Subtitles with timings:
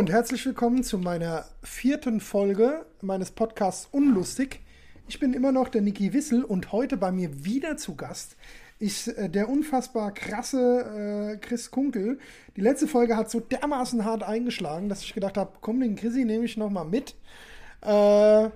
[0.00, 4.60] und herzlich willkommen zu meiner vierten Folge meines Podcasts Unlustig.
[5.08, 8.38] Ich bin immer noch der Niki Wissel und heute bei mir wieder zu Gast
[8.78, 12.18] ist äh, der unfassbar krasse äh, Chris Kunkel.
[12.56, 16.24] Die letzte Folge hat so dermaßen hart eingeschlagen, dass ich gedacht habe, komm, den Chrissy
[16.24, 17.14] nehme ich noch mal mit
[17.82, 18.48] äh,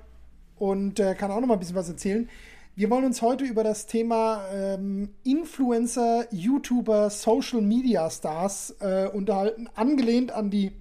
[0.57, 2.27] und äh, kann auch noch mal ein bisschen was erzählen.
[2.75, 9.69] Wir wollen uns heute über das Thema ähm, Influencer, YouTuber, Social Media Stars äh, unterhalten,
[9.75, 10.73] angelehnt an die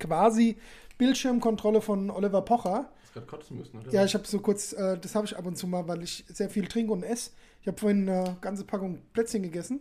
[0.00, 0.56] quasi
[0.98, 2.90] Bildschirmkontrolle von Oliver Pocher.
[3.02, 3.90] Hast gerade kotzen müssen, oder?
[3.92, 6.24] Ja, ich habe so kurz, äh, das habe ich ab und zu mal, weil ich
[6.28, 7.30] sehr viel trinke und esse.
[7.60, 9.80] Ich habe vorhin eine ganze Packung Plätzchen gegessen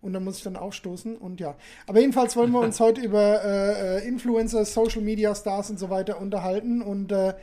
[0.00, 1.56] und dann muss ich dann aufstoßen und ja.
[1.86, 5.90] Aber jedenfalls wollen wir uns heute über äh, äh, Influencer, Social Media Stars und so
[5.90, 7.34] weiter unterhalten und äh,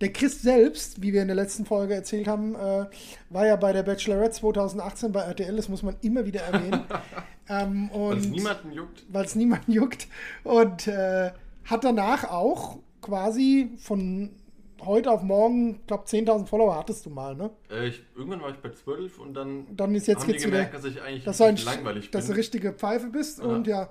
[0.00, 2.86] der Chris selbst, wie wir in der letzten Folge erzählt haben, äh,
[3.30, 6.84] war ja bei der Bachelorette 2018 bei RTL, das muss man immer wieder erwähnen.
[7.48, 9.04] ähm, weil es niemanden juckt.
[9.08, 10.08] Weil es niemanden juckt.
[10.44, 11.30] Und äh,
[11.66, 14.30] hat danach auch quasi von
[14.80, 17.50] heute auf morgen, ich glaube 10.000 Follower hattest du mal, ne?
[17.70, 20.50] Äh, ich, irgendwann war ich bei 12 und dann, dann ist jetzt haben geht's die
[20.50, 22.32] gemerkt, wieder, dass ich eigentlich dass ein, langweilig dass bin.
[22.34, 23.44] du richtige Pfeife bist Ja.
[23.46, 23.88] und ja.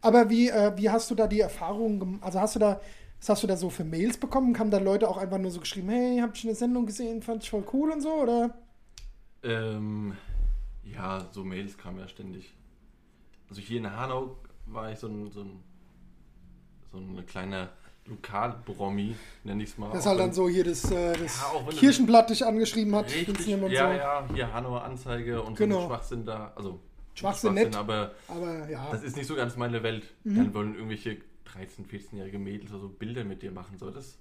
[0.00, 2.22] Aber wie, äh, wie hast du da die Erfahrung gemacht?
[2.22, 2.80] Also hast du da,
[3.20, 4.58] was hast du da so für Mails bekommen?
[4.58, 7.42] Haben da Leute auch einfach nur so geschrieben, hey, hab ich eine Sendung gesehen, fand
[7.42, 8.54] ich voll cool und so, oder?
[9.42, 10.14] Ähm,
[10.84, 12.54] ja, so Mails kamen ja ständig.
[13.48, 15.62] Also hier in Hanau war ich so ein, so ein,
[16.94, 17.70] so ein kleiner
[18.06, 19.90] Lokalbromi, nenne ich es mal.
[19.90, 23.46] Das ist halt dann so hier das, äh, das Ja, Kirchenblatt dich angeschrieben hat, Richtig,
[23.46, 23.66] ja, so.
[23.68, 25.82] ja, hier Hanauer Anzeige und Genau.
[25.82, 26.52] so Schwachsinn da.
[26.54, 26.80] Also, nicht
[27.14, 27.76] Schwachsinn nett.
[27.76, 28.88] aber Aber ja.
[28.90, 30.04] das ist nicht so ganz meine Welt.
[30.24, 30.36] Mhm.
[30.36, 31.12] Dann wollen irgendwelche
[31.46, 33.78] 13-, 14-jährige Mädels oder so Bilder mit dir machen.
[33.78, 34.18] So, das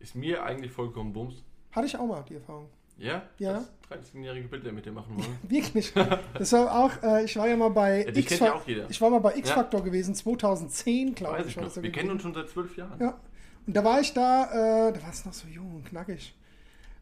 [0.00, 1.42] ist mir eigentlich vollkommen Bums.
[1.72, 2.68] Hatte ich auch mal die Erfahrung.
[3.00, 3.22] Ja?
[3.38, 3.64] Ja.
[3.88, 5.38] Dass 13-jährige Bilder mit dir machen wollen.
[5.48, 5.92] Wirklich.
[6.38, 8.60] Das war auch, äh, ich war ja mal bei Ja, X ja.
[8.88, 9.38] Ich war mal bei Ja.
[9.38, 11.50] X-Factor gewesen, 2010, glaube Weiß ich.
[11.52, 11.64] ich noch.
[11.64, 11.94] das Wir gewesen.
[11.98, 13.00] kennen uns schon seit zwölf Jahren.
[13.00, 13.18] Ja.
[13.66, 16.34] Und da war ich da, äh, da war es noch so jung und knackig.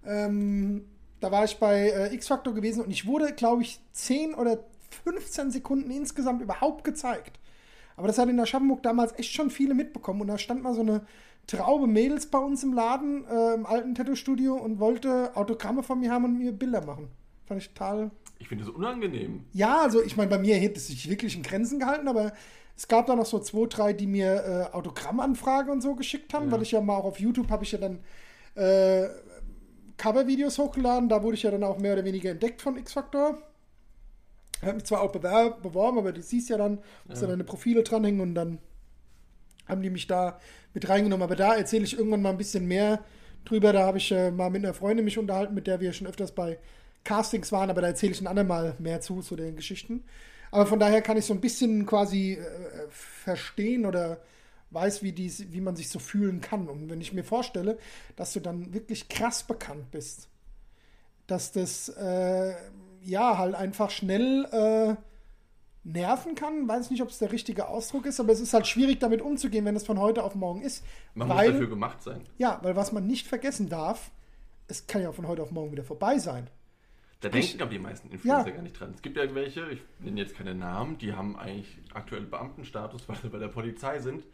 [0.06, 0.84] Ähm,
[1.20, 4.58] da war ich bei äh, X-Factor gewesen und ich wurde, glaube ich, 10 oder
[5.04, 7.38] 15 Sekunden insgesamt überhaupt gezeigt.
[7.96, 10.20] Aber das hat in Aschaffenburg damals echt schon viele mitbekommen.
[10.20, 11.02] Und da stand mal so eine
[11.48, 16.12] Traube Mädels bei uns im Laden, äh, im alten Tattoo-Studio und wollte Autogramme von mir
[16.12, 17.08] haben und mir Bilder machen.
[17.46, 19.44] Fand ich total Ich finde das unangenehm.
[19.52, 22.32] ja, also ich meine, bei mir hätte es sich wirklich in Grenzen gehalten, aber
[22.76, 26.46] es gab da noch so zwei, drei, die mir äh, Autogrammanfrage und so geschickt haben,
[26.46, 26.52] Ja.
[26.52, 28.00] weil ich ja mal auch auf YouTube habe ich ja dann
[28.54, 29.08] äh,
[29.96, 33.38] Covervideos hochgeladen, da wurde ich ja dann auch mehr oder weniger entdeckt von X-Factor.
[34.62, 37.28] Habe mich zwar auch beworben, aber du siehst ja dann, musst ja.
[37.28, 37.32] Ja.
[37.32, 38.58] deine Profile dranhängen und dann
[39.68, 40.40] haben die mich da
[40.74, 41.22] mit reingenommen.
[41.22, 43.04] Aber da erzähle ich irgendwann mal ein bisschen mehr
[43.44, 43.72] drüber.
[43.72, 46.32] Da habe ich äh, mal mit einer Freundin mich unterhalten, mit der wir schon öfters
[46.32, 46.58] bei
[47.04, 50.04] Castings waren, aber da erzähle ich ein andermal mehr zu, zu den Geschichten.
[50.50, 54.20] Aber von daher kann ich so ein bisschen quasi äh, verstehen oder
[54.70, 56.68] weiß, wie, dies, wie man sich so fühlen kann.
[56.68, 57.78] Und wenn ich mir vorstelle,
[58.16, 60.28] dass du dann wirklich krass bekannt bist,
[61.26, 62.54] dass das äh,
[63.02, 64.96] ja halt einfach schnell äh,
[65.88, 68.98] nerven kann, weiß nicht, ob es der richtige Ausdruck ist, aber es ist halt schwierig
[69.00, 70.84] damit umzugehen, wenn es von heute auf morgen ist.
[71.14, 72.22] Man weil, muss dafür gemacht sein.
[72.36, 74.10] ja, weil was man nicht vergessen darf,
[74.68, 76.48] es kann ja von heute auf morgen wieder vorbei sein.
[77.20, 78.54] Da Sprich- denken aber die meisten Influencer Ja.
[78.54, 78.92] gar nicht dran.
[78.94, 83.16] Es gibt ja welche, ich nenne jetzt keine Namen, die haben eigentlich aktuell Beamtenstatus, weil
[83.16, 84.24] sie bei der Polizei sind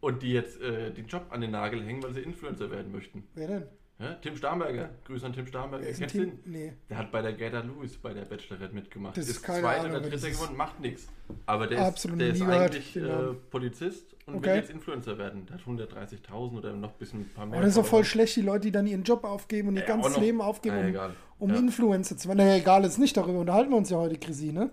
[0.00, 3.26] und die jetzt äh, den Job an den Nagel hängen, weil sie Influencer werden möchten.
[3.34, 3.62] Wer denn?
[3.98, 5.86] Ja, Tim Starnberger, Grüße an Tim Starnberger.
[5.86, 6.38] Ist Kennst du den?
[6.44, 6.74] Nee.
[6.90, 9.16] Der hat bei der Gerda Lewis bei der Bachelorette mitgemacht.
[9.16, 10.34] Das ist keine Zweiter Ahnung, oder Dritter ist.
[10.34, 11.08] geworden, macht nichts.
[11.46, 13.02] Aber der ist, der ist eigentlich äh.
[13.50, 14.48] Polizist und Okay.
[14.48, 15.46] will jetzt Influencer werden.
[15.46, 17.58] Der hat 130.000 oder noch ein bisschen ein paar mehr.
[17.58, 19.80] Oh, das ist doch voll schlecht, die Leute, die dann ihren Job aufgeben und ihr
[19.82, 21.10] Ja, ganzes Leben aufgeben, Ja, um, egal.
[21.38, 21.56] um Ja.
[21.56, 22.38] Influencer zu werden.
[22.38, 23.38] Naja, egal, ist nicht darüber.
[23.38, 24.68] Unterhalten wir uns ja heute, Chrissy, ne?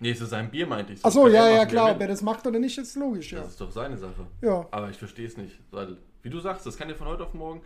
[0.00, 1.02] Nee, zu seinem Bier meinte ich.
[1.02, 1.92] Achso, Kann er ja, ja, klar.
[1.92, 3.38] Ob er das macht oder nicht, ist logisch, ja.
[3.40, 4.26] Das ist doch seine Sache.
[4.42, 4.68] Ja.
[4.70, 5.58] Aber ich verstehe es nicht.
[5.70, 7.62] Weil, wie du sagst, das kann ja von heute auf morgen.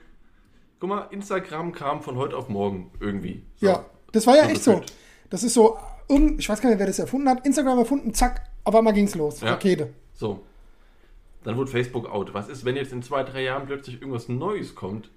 [0.81, 3.45] Guck mal, Instagram kam von heute auf morgen irgendwie.
[3.57, 3.67] So.
[3.67, 4.83] Ja, das war ja So echt so.
[5.29, 5.79] Das ist so,
[6.09, 7.44] ich weiß gar nicht, wer das erfunden hat.
[7.47, 9.43] Instagram erfunden, zack, auf einmal ging's los.
[9.43, 9.50] Ja.
[9.50, 9.93] Rakete.
[10.15, 10.41] So.
[11.44, 12.32] Dann wurde Facebook out.
[12.32, 15.11] Was ist, wenn jetzt in zwei, drei Jahren plötzlich irgendwas Neues kommt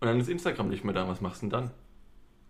[0.00, 1.08] und dann ist Instagram nicht mehr da?
[1.08, 1.70] Was machst du denn dann?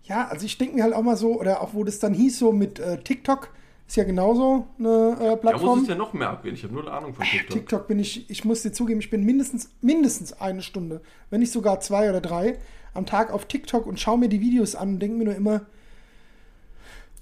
[0.04, 2.38] Ja, also ich denke mir halt auch mal so, oder auch wo das dann hieß,
[2.38, 3.50] so mit äh, TikTok,
[3.86, 5.82] ist ja genauso eine äh, Da muss Plattform.
[5.82, 6.54] es ja noch mehr abgehen.
[6.54, 7.50] Ich habe null Ahnung von TikTok.
[7.50, 11.52] TikTok bin ich, ich muss dir zugeben, ich bin mindestens, mindestens eine Stunde, wenn nicht
[11.52, 12.58] sogar zwei oder drei,
[12.94, 15.62] am Tag auf TikTok und schaue mir die Videos an und denke mir nur immer,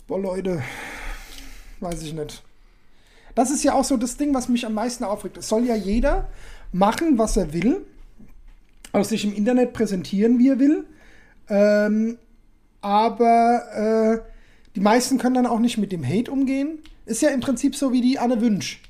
[0.06, 0.62] boah Leute,
[1.80, 2.42] weiß ich nicht.
[3.34, 5.36] Das ist ja auch so das Ding, was mich am meisten aufregt.
[5.36, 6.28] Es soll ja jeder
[6.72, 7.84] machen, was er will,
[8.92, 10.86] auch sich im Internet präsentieren, wie er will.
[11.48, 12.18] Ähm,
[12.80, 14.33] aber äh,
[14.74, 16.80] die meisten können dann auch nicht mit dem Hate umgehen.
[17.06, 18.82] Ist ja im Prinzip so wie die Anne Wünsch.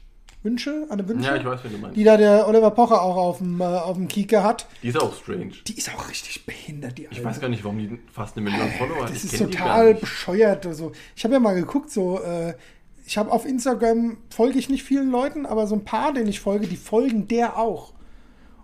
[0.45, 1.27] Wünsche, Anne Wünsche.
[1.27, 1.97] Ja, ich weiß, wen du meinst.
[1.97, 4.67] Die da der Oliver Pocher auch auf dem, äh, auf dem Kieker hat.
[4.83, 5.53] Die ist auch strange.
[5.67, 8.71] Die ist auch richtig behindert, die Ich weiß gar nicht, warum die fast eine Million
[8.73, 9.11] Follower hat.
[9.11, 10.67] Das Ich ist total bescheuert.
[10.67, 12.55] Also, ich habe ja mal geguckt, so, äh,
[13.07, 16.41] ich habe auf Instagram, folge ich nicht vielen Leuten, aber so ein paar, denen ich
[16.41, 17.95] folge, die folgen der auch.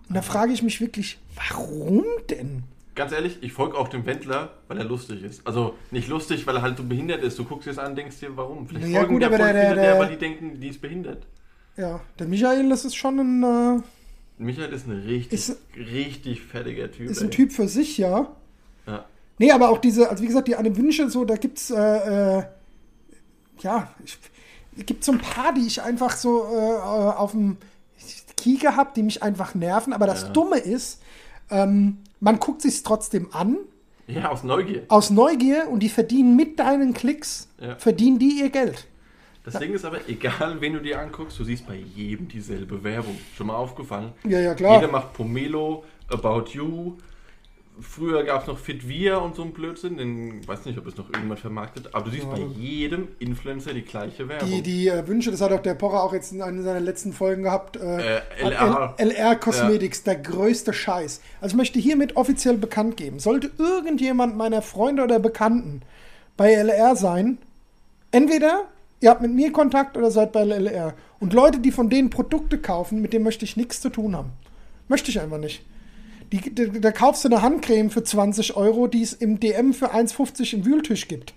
[0.07, 2.63] Und da frage ich mich wirklich, warum denn?
[3.01, 5.47] Ganz ehrlich, ich folge auch dem Wendler, weil er lustig ist.
[5.47, 7.39] Also nicht lustig, weil er halt so behindert ist.
[7.39, 8.67] Du guckst dir das an denkst dir, warum?
[8.67, 11.25] Vielleicht Ja, folgen gut, der, aber der- der- der, weil die denken, die ist behindert.
[11.77, 13.43] Ja, der Michael, das ist schon ein,
[13.79, 13.81] äh,
[14.37, 17.09] Michael ist ein richtig, Ist- richtig fertiger Typ.
[17.09, 17.29] ist ein ey.
[17.31, 18.27] Typ für sich, ja.
[18.85, 19.05] Ja.
[19.39, 22.43] Nee, aber auch diese, also wie gesagt, die Anne Wünsche, so, da gibt's, äh, äh,
[23.61, 23.89] ja,
[24.77, 27.57] es gibt so ein paar, die ich einfach so äh, auf dem
[28.37, 29.91] Kieker habe, die mich einfach nerven.
[29.91, 30.29] Aber das Ja.
[30.29, 31.01] Dumme ist,
[31.49, 33.57] ähm, man guckt sich's trotzdem an,
[34.07, 34.83] ja, aus Neugier.
[34.87, 37.75] aus Neugier, und die verdienen mit deinen Klicks, Ja.
[37.75, 38.87] verdienen die ihr Geld.
[39.43, 43.17] Das Ding ist aber, egal wen du dir anguckst, du siehst bei jedem dieselbe Werbung.
[43.35, 44.11] Schon mal aufgefallen?
[44.23, 44.75] Ja, ja, klar.
[44.79, 46.93] Jeder macht Pomelo, About You.
[47.81, 49.97] Früher gab es noch Fitvia und so ein Blödsinn.
[49.97, 51.93] Den weiß nicht, ob es noch irgendjemand vermarktet.
[51.93, 54.49] Aber du siehst bei jedem Influencer die gleiche Werbung.
[54.49, 57.13] Die, die äh, Wünsche, das hat auch der Pocher auch jetzt in einer seiner letzten
[57.13, 57.77] Folgen gehabt.
[57.77, 58.95] Äh, Äh, LR.
[58.97, 61.21] LR Cosmetics, der größte Scheiß.
[61.41, 65.81] Also ich möchte hiermit offiziell bekannt geben, sollte irgendjemand meiner Freunde oder Bekannten
[66.37, 67.37] bei LR sein,
[68.11, 68.65] entweder
[68.99, 70.93] ihr habt mit mir Kontakt oder seid bei LR.
[71.19, 74.31] Und Leute, die von denen Produkte kaufen, mit denen möchte ich nichts zu tun haben.
[74.87, 75.63] Möchte ich einfach nicht.
[76.31, 79.93] Die, da, da kaufst du eine Handcreme für 20 Euro, die es im DM für
[79.93, 81.33] 1,50 im Wühltisch gibt.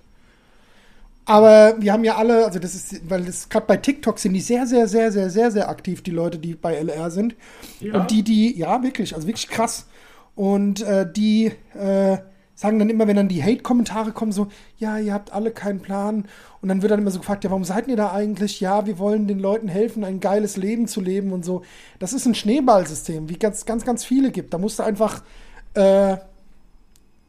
[1.27, 4.41] Aber wir haben ja alle, also das ist, weil das gerade bei TikTok sind die
[4.41, 7.35] sehr, sehr, sehr, sehr, sehr, sehr aktiv, die Leute, die bei LR sind.
[7.81, 7.95] Ja?
[7.95, 9.87] Und die, die, ja, wirklich, also wirklich krass.
[10.35, 12.19] Und äh, die äh,
[12.55, 14.49] sagen dann immer, wenn dann die Hate-Kommentare kommen, so,
[14.79, 16.27] ja, ihr habt alle keinen Plan.
[16.61, 18.61] Und dann wird dann immer so gefragt, ja, warum seid ihr da eigentlich?
[18.61, 21.63] Ja, wir wollen den Leuten helfen, ein geiles Leben zu leben und so.
[21.99, 24.55] Das ist ein Schneeballsystem, wie ganz, ganz, ganz viele gibt.
[24.55, 25.23] Da musst du einfach,
[25.75, 26.17] äh,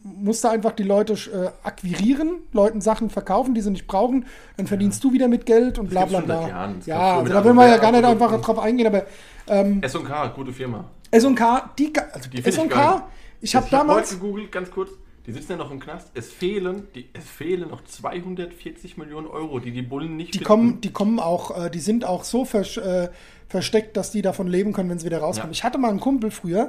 [0.04, 4.27] musst du einfach die Leute äh, akquirieren, Leuten Sachen verkaufen, die sie nicht brauchen,
[4.57, 6.48] dann verdienst du wieder mit Geld und bla gibt's bla seit bla.
[6.48, 6.75] Jahren.
[6.77, 9.06] Das Ja, also da will man ja gar nicht einfach drauf eingehen, aber
[9.48, 10.86] ähm, S&K, gute Firma.
[11.10, 12.45] S&K, die, also Die.
[12.45, 13.04] S&K, ich habe
[13.42, 14.92] Ich habe damals, heute gegoogelt, ganz kurz.
[15.25, 16.12] Die sitzen ja noch im Knast.
[16.13, 20.48] Es fehlen, die, es fehlen noch 240 Millionen Euro, die die Bullen nicht die finden.
[20.48, 23.10] kommen, die kommen auch, äh, die sind auch so versch, äh,
[23.48, 25.51] versteckt, dass die davon leben können, wenn sie wieder rauskommen.
[25.51, 25.57] Ja.
[25.57, 26.68] Ich hatte mal einen Kumpel früher,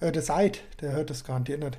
[0.00, 1.78] äh, der Seid, der hört das garantiert nicht.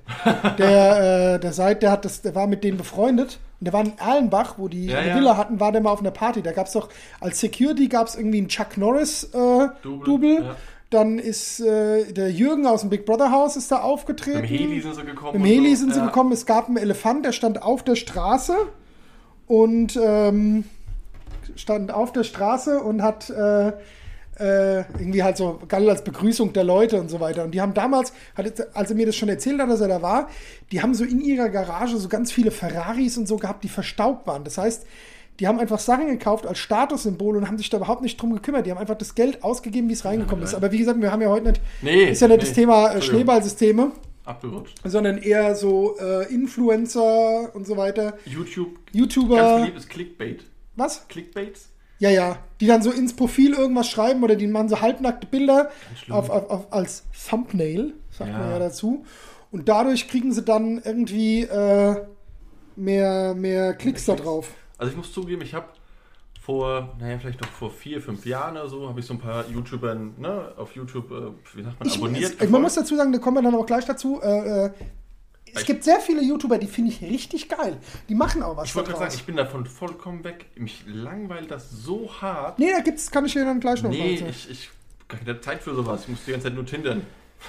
[0.57, 3.83] Der, äh, der Seid, der hat das, der war mit denen befreundet und der war
[3.85, 5.15] in Erlenbach, wo die Ja, eine ja.
[5.15, 6.41] Villa hatten, war der mal auf einer Party.
[6.41, 6.89] Da gab es doch
[7.19, 10.55] als Security gab es irgendwie einen Chuck Norris äh, Double.
[10.89, 14.37] Dann ist äh, der Jürgen aus dem Big Brother Haus ist da aufgetreten.
[14.41, 15.35] Dem Heli sind sie gekommen.
[15.35, 15.81] Im Heli so.
[15.81, 16.05] sind sie Ja.
[16.05, 16.31] gekommen.
[16.31, 18.55] Es gab einen Elefant, der stand auf der Straße
[19.47, 20.63] und ähm,
[21.55, 23.67] stand auf der Straße und hat äh,
[24.39, 27.43] äh, irgendwie halt so galt als Begrüßung der Leute und so weiter.
[27.43, 30.29] Und die haben damals, als er mir das schon erzählt hat, dass er da war,
[30.71, 34.27] die haben so in ihrer Garage so ganz viele Ferraris und so gehabt, die verstaubt
[34.27, 34.43] waren.
[34.43, 34.85] Das heißt,
[35.39, 38.65] die haben einfach Sachen gekauft als Statussymbol und haben sich da überhaupt nicht drum gekümmert.
[38.65, 40.55] Die haben einfach das Geld ausgegeben, wie es reingekommen ist.
[40.55, 42.43] Aber wie gesagt, wir haben ja heute nicht, Nee, ist ja nicht nee.
[42.45, 43.01] das Thema äh.
[43.01, 43.91] Schneeballsysteme
[44.25, 44.75] Abgerutscht.
[44.83, 48.17] sondern eher so äh, Influencer und so weiter.
[48.25, 48.73] YouTube.
[48.85, 49.59] Ganz YouTuber.
[49.59, 50.43] beliebtes Clickbait.
[50.75, 51.07] Was?
[51.07, 51.69] Clickbaits?
[51.99, 52.37] Ja, ja.
[52.59, 55.71] Die dann so ins Profil irgendwas schreiben oder die machen so halbnackte Bilder
[56.09, 58.37] auf, auf, auf, als Thumbnail, sagt Ja.
[58.37, 59.05] man ja dazu.
[59.51, 61.95] Und dadurch kriegen sie dann irgendwie äh,
[62.75, 64.49] mehr, mehr Klicks da drauf.
[64.77, 65.67] Also ich muss zugeben, ich habe
[66.41, 69.45] vor, naja, vielleicht noch vor vier, fünf Jahren oder so, habe ich so ein paar
[69.49, 72.35] YouTubern ne, auf YouTube, äh, wie sagt man, Ich, abonniert.
[72.39, 74.21] es, man muss dazu sagen, da kommen wir dann auch gleich dazu.
[74.21, 74.71] Äh, äh,
[75.53, 77.77] es Ich- gibt sehr viele YouTuber, die finde ich richtig geil.
[78.07, 80.45] Die machen auch was ich wollte gerade sagen, ich bin davon vollkommen weg.
[80.55, 82.59] Mich langweilt das so hart.
[82.59, 84.29] Nee, da gibt's, kann ich dir dann gleich noch Nee, erzählen.
[84.29, 84.69] ich, ich
[85.09, 86.03] habe keine Zeit für sowas.
[86.03, 87.01] Ich muss die ganze Zeit nur tindern.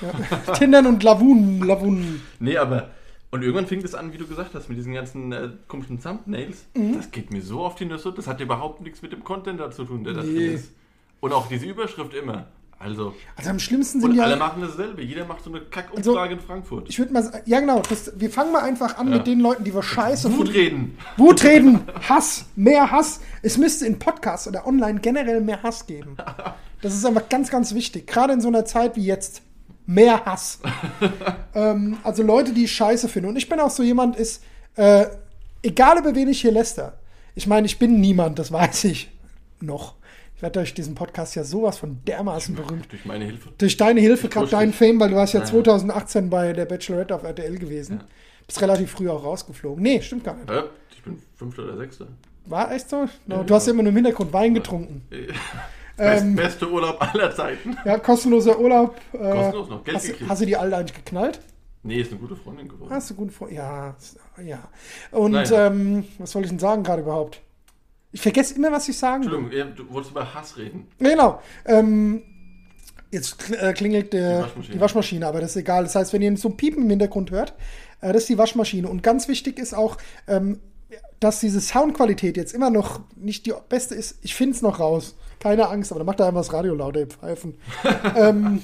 [0.02, 0.52] Ja.
[0.54, 2.20] Tindern und Lavunen, Lavunen.
[2.40, 2.90] Nee, aber.
[3.30, 6.64] Und irgendwann fing das an, wie du gesagt hast, mit diesen ganzen äh, komischen Thumbnails.
[6.74, 6.96] Mhm.
[6.96, 8.12] Das geht mir so auf die Nüsse.
[8.16, 10.34] Das hat überhaupt nichts mit dem Content da zu tun, der da Nee.
[10.34, 10.72] drin ist.
[11.20, 12.46] Und auch diese Überschrift immer.
[12.80, 13.12] Also.
[13.34, 14.22] Also am schlimmsten sind Und ja.
[14.24, 15.02] alle machen dasselbe.
[15.02, 16.88] Jeder macht so eine Kackumfrage in Frankfurt.
[16.88, 19.16] Ich würde mal sagen, ja genau, das, wir fangen mal einfach an Ja.
[19.16, 20.52] mit den Leuten, die wir scheiße Wut finden.
[20.52, 20.98] reden.
[21.16, 23.20] Wut reden, Hass, mehr Hass.
[23.42, 26.16] Es müsste in Podcasts oder online generell mehr Hass geben.
[26.80, 28.06] Das ist einfach ganz, ganz wichtig.
[28.06, 29.42] Gerade in so einer Zeit wie jetzt.
[29.90, 30.60] Mehr Hass.
[31.54, 33.30] ähm, also Leute, die ich scheiße finde.
[33.30, 34.42] Und ich bin auch so jemand, ist,
[34.76, 35.06] äh,
[35.62, 36.98] egal über wen ich hier läster.
[37.34, 39.10] Ich meine, ich bin niemand, das weiß ich
[39.60, 39.94] noch.
[40.36, 42.92] Ich werde durch diesen Podcast ja sowas von dermaßen berühmt.
[42.92, 43.48] Durch meine Hilfe.
[43.56, 44.76] Durch deine Hilfe, gerade push dein dich.
[44.76, 45.46] Fame, weil du warst ja Ja.
[45.46, 47.96] 2018 bei der Bachelorette auf RTL gewesen.
[48.00, 48.04] Ja.
[48.46, 49.82] Bist relativ früh auch rausgeflogen.
[49.82, 50.50] Nee, stimmt gar nicht.
[50.50, 50.64] Ja,
[50.94, 52.08] ich bin Fünfter oder Sechster.
[52.44, 53.08] War echt so?
[53.26, 53.72] No, Ja, du hast ja.
[53.72, 55.02] immer nur im Hintergrund Wein getrunken.
[55.98, 57.76] Best, Ähm, beste Urlaub aller Zeiten.
[57.84, 58.96] ja, kostenloser Urlaub.
[59.12, 60.30] Äh, Kostenlos noch Geld hast, gekriegt.
[60.30, 61.40] hast du die alle eigentlich geknallt?
[61.82, 62.90] Nee, ist eine gute Freundin geworden.
[62.92, 63.50] Hast du gut vor.
[63.50, 63.94] Ja,
[64.44, 64.68] ja.
[65.10, 65.66] Und Naja.
[65.66, 67.40] ähm, was soll ich denn sagen gerade überhaupt?
[68.12, 69.34] Ich vergesse immer, was ich sagen will.
[69.38, 70.86] Entschuldigung, du wolltest über Hass reden.
[70.98, 71.40] Genau.
[71.66, 72.22] Ähm,
[73.10, 74.80] jetzt äh, klingelt der, Die die, Waschmaschine.
[74.80, 75.26] Waschmaschine.
[75.26, 75.84] aber das ist egal.
[75.84, 77.54] Das heißt, wenn ihr so ein Piepen im Hintergrund hört,
[78.00, 78.88] äh, das ist die Waschmaschine.
[78.88, 80.60] Und ganz wichtig ist auch, ähm,
[81.20, 84.18] dass diese Soundqualität jetzt immer noch nicht die beste ist.
[84.22, 85.16] Ich finde es noch raus.
[85.40, 87.58] Keine Angst, aber dann macht er einfach das Radio lauter, ihr Pfeifen.
[88.16, 88.62] ähm,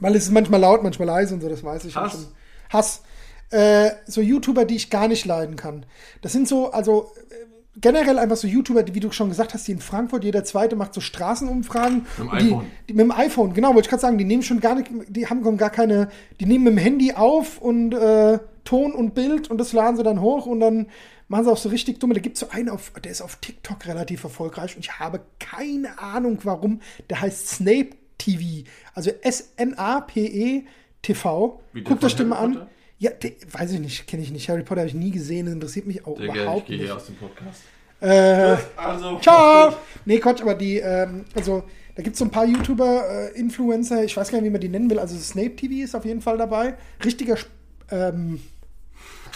[0.00, 1.96] weil es ist manchmal laut, manchmal leise und so, das weiß ich.
[1.96, 2.12] Hass.
[2.12, 2.26] schon.
[2.70, 3.02] Hass.
[3.50, 5.84] Äh, so YouTuber, die ich gar nicht leiden kann.
[6.22, 7.34] Das sind so, also äh,
[7.80, 10.74] generell einfach so YouTuber, die, wie du schon gesagt hast, die in Frankfurt, jeder zweite
[10.74, 12.06] macht so Straßenumfragen.
[12.18, 12.66] Mit dem Und die, iPhone.
[12.88, 15.26] Die, mit dem iPhone, genau, wollte ich gerade sagen, die nehmen schon gar nicht, die
[15.26, 16.08] haben gar keine,
[16.40, 20.02] die nehmen mit dem Handy auf und äh, Ton und Bild und das laden sie
[20.02, 20.86] dann hoch und dann
[21.32, 22.12] machen sie auch so richtig dumme.
[22.14, 25.20] Da gibt es so einen, auf, der ist auf TikTok relativ erfolgreich und ich habe
[25.40, 26.80] keine Ahnung warum.
[27.08, 30.64] Der heißt Snape TV, also S-N-A-P-E
[31.00, 31.60] TV.
[31.72, 32.66] Wie der Guckt euch den mal an.
[32.98, 34.48] Ja, der, weiß ich nicht, kenne ich nicht.
[34.48, 36.84] Harry Potter habe ich nie gesehen, das interessiert mich auch Digga, ich überhaupt gehe nicht.
[36.86, 37.62] hier aus dem Podcast.
[38.00, 39.74] Äh, Also, Ciao!
[40.04, 41.64] Nee, Quatsch, aber die, ähm, also
[41.96, 44.60] da gibt es so ein paar YouTuber, äh, Influencer, ich weiß gar nicht, wie man
[44.60, 44.98] die nennen will.
[44.98, 46.74] Also Snape TV ist auf jeden Fall dabei.
[47.02, 47.36] Richtiger,
[47.90, 48.40] ähm,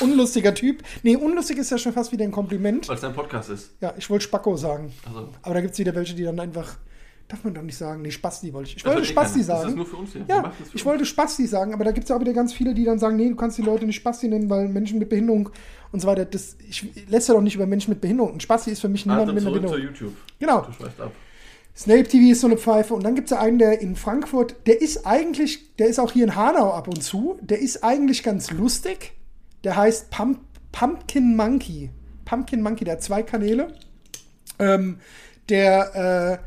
[0.01, 0.83] unlustiger Typ.
[1.03, 2.89] Nee, unlustig ist ja schon fast wieder ein Kompliment.
[2.89, 3.71] Weil es dein Podcast ist.
[3.81, 4.93] Ja, ich wollte Spacko sagen.
[5.07, 6.77] Also, Aber da gibt es wieder welche, die dann einfach,
[7.29, 8.03] darf man doch nicht sagen.
[8.03, 8.77] Nee, Spasti wollte ich.
[8.77, 9.69] Ich das wollte eh Spasti sagen.
[9.71, 10.25] ist nur für uns hier.
[10.29, 10.85] Ja, ich uns.
[10.85, 13.17] wollte Spasti sagen, aber da gibt es ja auch wieder ganz viele, die dann sagen,
[13.17, 15.49] nee, du kannst die Leute nicht Spasti nennen, weil Menschen mit Behinderung
[15.93, 18.35] und so weiter, das, ich lässt ja doch nicht über Menschen mit Behinderung.
[18.35, 19.81] Ein Spasti ist für mich niemand Also mit einer Behinderung.
[19.81, 20.13] YouTube.
[20.39, 20.61] Genau.
[20.63, 21.13] Du schweißt ab.
[21.77, 22.95] Snape TV ist so eine Pfeife.
[22.95, 26.11] Und dann gibt es ja einen, der in Frankfurt, der ist eigentlich, der ist auch
[26.13, 29.13] hier in Hanau ab und zu, der ist eigentlich ganz lustig.
[29.67, 30.39] Der heißt Pump,
[30.71, 31.91] Pumpkin Monkey.
[32.25, 33.75] Pumpkin Monkey, der hat zwei Kanäle.
[34.61, 35.01] Ähm,
[35.49, 36.41] der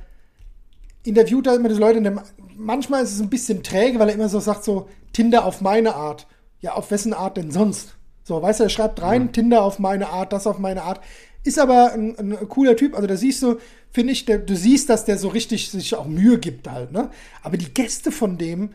[1.04, 2.02] äh, interviewt da immer die Leute.
[2.02, 2.24] Der,
[2.56, 5.96] manchmal ist es ein bisschen träge, weil er immer so sagt, so Tinder auf meine
[5.96, 6.28] Art.
[6.62, 7.98] Ja, auf wessen Art denn sonst?
[8.24, 11.02] So, weißt du, er schreibt rein, Tinder auf meine Art, das auf meine Art.
[11.44, 12.96] Ist aber ein, ein cooler Typ.
[12.96, 13.58] Also da siehst du,
[13.92, 17.12] finde ich, der, du siehst, dass der so richtig sich auch Mühe gibt halt, ne?
[17.44, 18.70] Aber die Gäste von dem,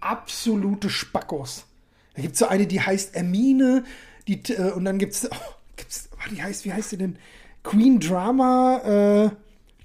[0.00, 1.66] absolute Spackos.
[2.14, 3.84] Da gibt es so eine, die heißt Ermine,
[4.28, 7.16] die, äh, und dann gibt's, oh, gibt's, oh, die heißt, wie heißt sie denn?
[7.62, 9.30] Queen Drama, äh,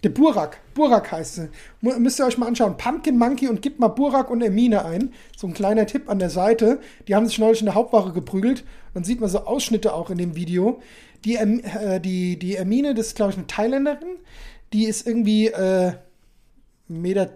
[0.03, 0.59] der Burak.
[0.75, 1.49] Burak heißt sie.
[1.81, 2.77] Müsst ihr euch mal anschauen.
[2.77, 5.13] Pumpkin Monkey und gebt mal Burak und Ermine ein.
[5.35, 6.79] So ein kleiner Tipp an der Seite.
[7.07, 8.63] Die haben sich neulich in der Hauptwache geprügelt.
[8.93, 10.81] Dann sieht man so Ausschnitte auch in dem Video.
[11.25, 14.19] Die, äh, die, die Ermine, das ist, glaube ich, eine Thailänderin.
[14.71, 15.93] Die ist irgendwie äh,
[16.89, 17.29] 1,20 Meter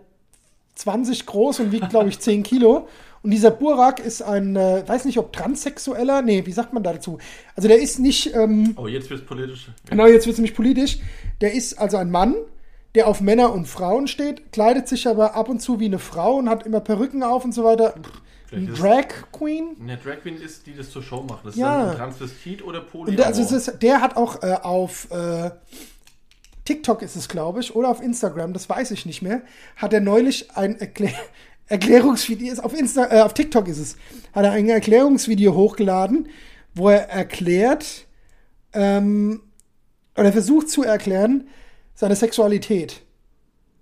[1.25, 2.87] groß und wiegt, glaube ich, 10 Kilo.
[3.23, 7.19] Und dieser Burak ist ein, äh, weiß nicht, ob transsexueller, nee, wie sagt man dazu?
[7.55, 9.69] Also der ist nicht, ähm, Oh, jetzt wird's politisch.
[9.89, 10.99] Genau, jetzt wird es nämlich politisch.
[11.39, 12.35] Der ist also ein Mann,
[12.95, 16.35] der auf Männer und Frauen steht, kleidet sich aber ab und zu wie eine Frau
[16.35, 17.95] und hat immer Perücken auf und so weiter.
[18.51, 19.77] Ein Drag Queen.
[19.81, 21.45] Eine Drag Queen ist, die das zur Show macht.
[21.45, 21.75] Das Ja.
[21.75, 23.15] ist dann ein Transvestit oder Poly.
[23.15, 25.49] Der, also es ist, der hat auch äh, auf äh,
[26.65, 29.41] TikTok ist es, glaube ich, oder auf Instagram, das weiß ich nicht mehr,
[29.75, 31.13] hat er neulich ein Erklär
[31.73, 33.95] Erklärungsvideo, ist auf, Insta, äh, auf TikTok ist es,
[34.33, 36.29] hat er ein Erklärungsvideo hochgeladen,
[36.75, 38.05] wo er erklärt,
[38.73, 39.41] ähm,
[40.15, 41.47] oder versucht zu erklären,
[41.95, 43.01] seine Sexualität.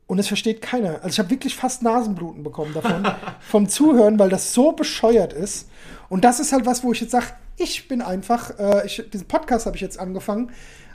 [0.08, 0.96] Und es versteht keiner.
[1.04, 3.06] Also ich habe wirklich fast Nasenbluten bekommen davon,
[3.42, 5.70] vom Zuhören, weil das so bescheuert ist.
[6.08, 9.28] Und das ist halt was, wo ich jetzt sage, ich bin einfach, äh, ich, diesen
[9.28, 10.52] Podcast habe ich jetzt angefangen,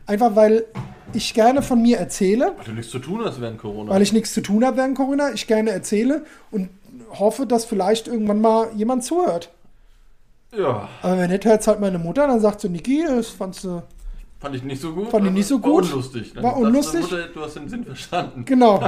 [0.07, 0.65] einfach weil
[1.13, 3.91] ich gerne von mir erzähle, Weil du nichts zu tun hast während Corona.
[3.91, 6.69] weil ich nichts zu tun habe während Corona, ich gerne erzähle und
[7.11, 9.51] hoffe, dass vielleicht irgendwann mal jemand zuhört.
[10.57, 13.83] ja, Aber wenn nicht, hört halt meine Mutter, dann sagt sie, Niki, das fandst du
[14.39, 15.11] fand ich nicht so gut.
[15.11, 15.85] Fand ich nicht so War gut.
[15.85, 16.33] unlustig.
[16.35, 17.03] Dann War unlustig.
[17.03, 18.45] Mutter, du hast den Sinn verstanden.
[18.45, 18.81] Genau.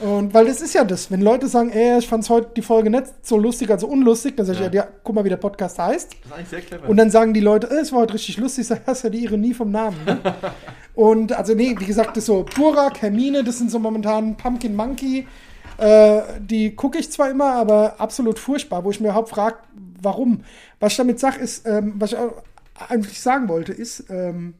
[0.00, 2.88] Und weil das ist ja das, wenn Leute sagen, ey, ich fand heute die Folge
[2.88, 4.84] nicht so lustig, also unlustig, dann sage ich, ja.
[4.84, 4.88] Ja.
[5.02, 6.12] guck mal, wie der Podcast heißt.
[6.12, 6.88] Das ist eigentlich sehr clever.
[6.88, 9.10] Und dann sagen die Leute, es war heute richtig lustig, ich sage, das ist ja
[9.10, 9.96] die Ironie vom Namen.
[10.06, 10.18] Ne?
[10.94, 14.76] Und also, nee, wie gesagt, das ist so Burak, Hermine, das sind so momentan Pumpkin
[14.76, 15.26] Monkey.
[15.78, 19.58] Äh, die gucke ich zwar immer, aber absolut furchtbar, wo ich mir überhaupt frage,
[20.02, 20.44] warum.
[20.80, 22.18] Was ich damit sage, ist, ähm, was ich
[22.88, 24.54] eigentlich sagen wollte, ist, ähm,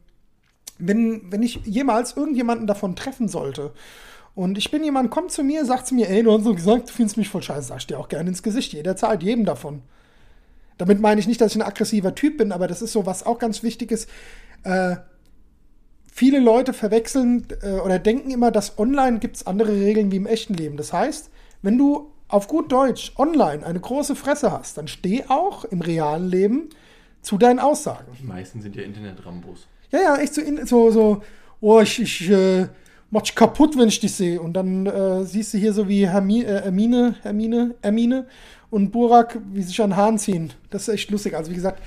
[0.77, 3.73] wenn, wenn ich jemals irgendjemanden davon treffen sollte
[4.33, 6.89] und ich bin jemand, kommt zu mir, sagt zu mir, ey, du hast so gesagt,
[6.89, 9.81] du findest mich voll scheiße, sag ich dir auch gerne ins Gesicht, jederzeit, jedem davon.
[10.77, 13.25] Damit meine ich nicht, dass ich ein aggressiver Typ bin, aber das ist so, was
[13.25, 14.09] auch ganz wichtig ist.
[14.63, 14.95] Äh,
[16.19, 20.25] viele Leute verwechseln äh, oder denken immer, dass online gibt es andere Regeln wie im
[20.25, 20.75] echten Leben.
[20.75, 25.63] Das heißt, wenn du auf gut Deutsch online eine große Fresse hast, dann steh auch
[25.63, 26.69] im realen Leben
[27.21, 28.11] zu deinen Aussagen.
[28.21, 29.67] Die meisten sind ja Internet-Rambos.
[29.91, 31.21] Ja, ja, echt so, so, so
[31.61, 32.67] oh, ich, ich, äh,
[33.11, 34.41] mach ich kaputt, wenn ich dich sehe.
[34.41, 38.27] Und dann äh, siehst du hier so wie Hermi äh, Hermine, Hermine, Hermine
[38.69, 40.51] und Burak, wie sich an den Haaren ziehen.
[40.69, 41.33] Das ist echt lustig.
[41.33, 41.81] Also wie gesagt,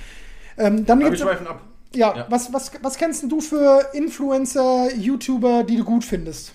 [0.57, 1.61] ähm, dann gibt's, schweifen ab.
[1.95, 2.25] Ja, ja.
[2.29, 6.53] Was, was, was kennst denn du für Influencer, YouTuber, die du gut findest?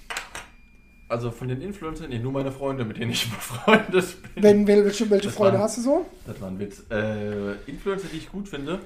[1.08, 4.42] Also von den Influencern, nee, nur meine Freunde, mit denen ich befreundet bin.
[4.42, 6.06] Wenn, welche welche Das Freude war- hast du so?
[6.26, 6.82] Das war ein Witz.
[6.90, 8.80] Äh, Influencer, die ich gut finde.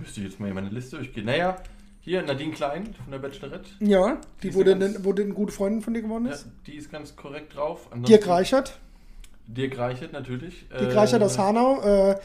[0.00, 1.26] Müsste ich jetzt mal in meine Liste durchgehen.
[1.26, 1.56] Naja,
[2.00, 3.70] hier Nadine Klein von der Bachelorette.
[3.78, 6.46] Ja, die ist wurde, ganz- eine, wurde eine gute Freundin von dir geworden Ja, ist.
[6.66, 7.82] die ist ganz korrekt drauf.
[7.92, 8.78] Ansonsten- Dirk Reichert.
[9.46, 10.66] Dirk Reichert natürlich.
[10.68, 11.80] Dirk Reichert aus Hanau.
[11.82, 12.16] Äh,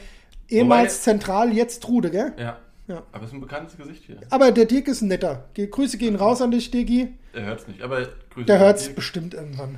[0.50, 2.34] ehemals Wobei- zentral, jetzt Trude, gell?
[2.40, 2.58] Ja.
[2.90, 3.04] Ja.
[3.12, 4.20] Aber ist ein bekanntes Gesicht hier.
[4.32, 5.48] Aber der Dirk ist ein netter.
[5.56, 7.14] Grüße gehen raus an dich, Dirki.
[7.34, 8.46] Er hört es nicht, aber Grüße.
[8.48, 9.78] Der es bestimmt irgendwann.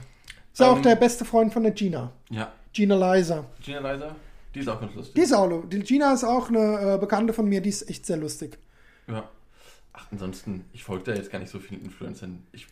[0.54, 2.14] Ist ja auch Ähm, der beste Freund von der Gina.
[2.30, 2.54] Ja.
[2.72, 3.46] Gina Leiser.
[3.62, 4.16] Gina Leiser,
[4.56, 5.14] die ist auch ganz lustig.
[5.16, 8.06] Die ist auch, die Gina ist auch eine äh, Bekannte von mir, die ist echt
[8.06, 8.58] sehr lustig.
[9.08, 9.30] Ja.
[9.92, 12.44] Ach, ansonsten, ich folge da jetzt gar nicht so vielen Influencern.
[12.54, 12.66] Ich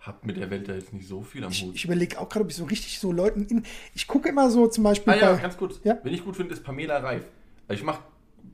[0.00, 1.74] habe mit der Welt da jetzt nicht so viel am Ich, Hut.
[1.74, 3.64] ich überlege auch gerade, ob ich so richtig so Leuten in.
[3.94, 5.42] Ich gucke immer so zum Beispiel ah ja, bei.
[5.42, 5.78] ganz kurz.
[5.84, 5.98] Ja?
[6.02, 7.24] Wenn ich gut finde, ist Pamela Reif.
[7.68, 8.00] Ich mache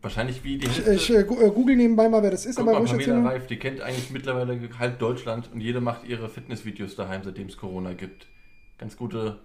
[0.02, 2.80] wahrscheinlich wie die Ich, ich äh, äh, google nebenbei mal, wer das ist, Guck aber
[2.80, 3.26] mal, Pamela erzählen.
[3.26, 7.56] Reif, die kennt eigentlich mittlerweile halb Deutschland und jede macht ihre Fitnessvideos daheim, seitdem es
[7.56, 8.26] Corona gibt.
[8.78, 9.38] Ganz gute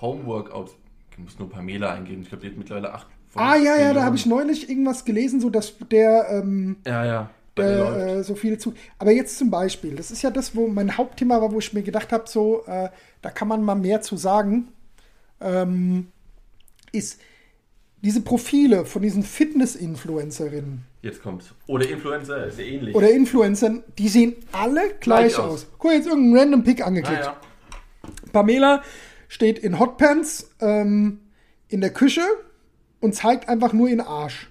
[0.00, 0.74] Homeworkouts.
[1.16, 2.22] Du musst nur Pamela eingeben.
[2.22, 3.06] Ich glaube, die hat mittlerweile acht.
[3.34, 6.26] Ah ja, ja, da habe ich neulich irgendwas gelesen, so dass der.
[6.30, 7.30] Ähm, Ja, ja.
[7.56, 8.72] Der äh, so viele zu.
[8.98, 11.82] Aber jetzt zum Beispiel, das ist ja das, wo mein Hauptthema war, wo ich mir
[11.82, 12.88] gedacht habe, so, äh,
[13.20, 14.68] da kann man mal mehr zu sagen,
[15.38, 16.08] ähm,
[16.92, 17.20] ist
[18.02, 21.52] diese Profile von diesen Fitness-Influencerinnen Jetzt kommt's.
[21.66, 22.94] Oder Influencer, ist ja ähnlich.
[22.94, 25.52] oder Influencern, die sehen alle gleich, Gleich aus.
[25.52, 25.66] aus.
[25.78, 27.24] Guck jetzt irgendeinen random Pick ah, angeklickt.
[27.24, 27.36] ja.
[28.32, 28.82] Pamela
[29.28, 31.20] steht in Hotpants ähm,
[31.68, 32.22] in der Küche
[33.00, 34.48] und zeigt einfach nur ihren Arsch.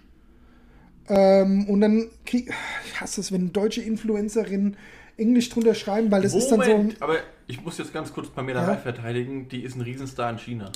[1.08, 2.54] Ähm, und dann krieg
[2.86, 4.78] ich hasse es, wenn deutsche Influencerinnen
[5.18, 6.72] Englisch drunter schreiben, weil das ist dann so.
[6.72, 8.78] Moment, aber ich muss jetzt ganz kurz Pamela Ja?
[8.78, 9.48] Verteidigen.
[9.50, 10.72] Die ist ein Riesenstar in China.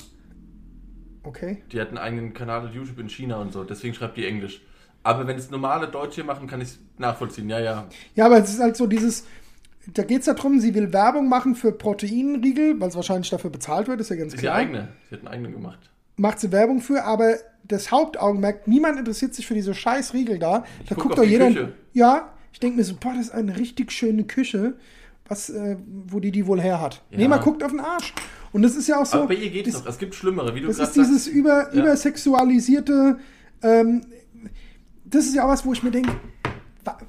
[1.26, 1.58] Okay.
[1.72, 3.64] Die hat einen eigenen Kanal auf YouTube in China und so.
[3.64, 4.62] Deswegen schreibt die Englisch.
[5.02, 7.48] Aber wenn es normale Deutsche machen, kann ich es nachvollziehen.
[7.48, 7.86] Ja, ja.
[8.14, 9.24] Ja, aber es ist halt so dieses.
[9.92, 13.86] Da geht es darum, sie will Werbung machen für Proteinriegel, weil es wahrscheinlich dafür bezahlt
[13.86, 14.56] wird, ist ja ganz Ist klar.
[14.56, 14.88] eigene.
[15.08, 15.78] Sie hat einen eigenen gemacht.
[16.16, 20.60] Macht sie Werbung für, aber das Hauptaugenmerk, niemand interessiert sich für diese scheiß Riegel da.
[20.88, 21.48] da guck guckt doch jeder.
[21.48, 21.72] Küche.
[21.92, 24.74] Ja, ich denke mir so, boah, das ist eine richtig schöne Küche,
[25.28, 27.02] was, äh, wo die die wohl her hat.
[27.10, 27.18] Ja.
[27.18, 28.12] Nee, man guckt auf den Arsch.
[28.56, 29.18] Und das ist ja auch so.
[29.18, 29.90] Aber bei ihr geht's das, noch.
[29.90, 31.82] Es gibt Schlimmere, wie du Das gerade ist dieses über, Ja.
[31.82, 33.18] übersexualisierte.
[33.62, 34.00] Ähm,
[35.04, 36.10] das ist ja auch was, wo ich mir denke,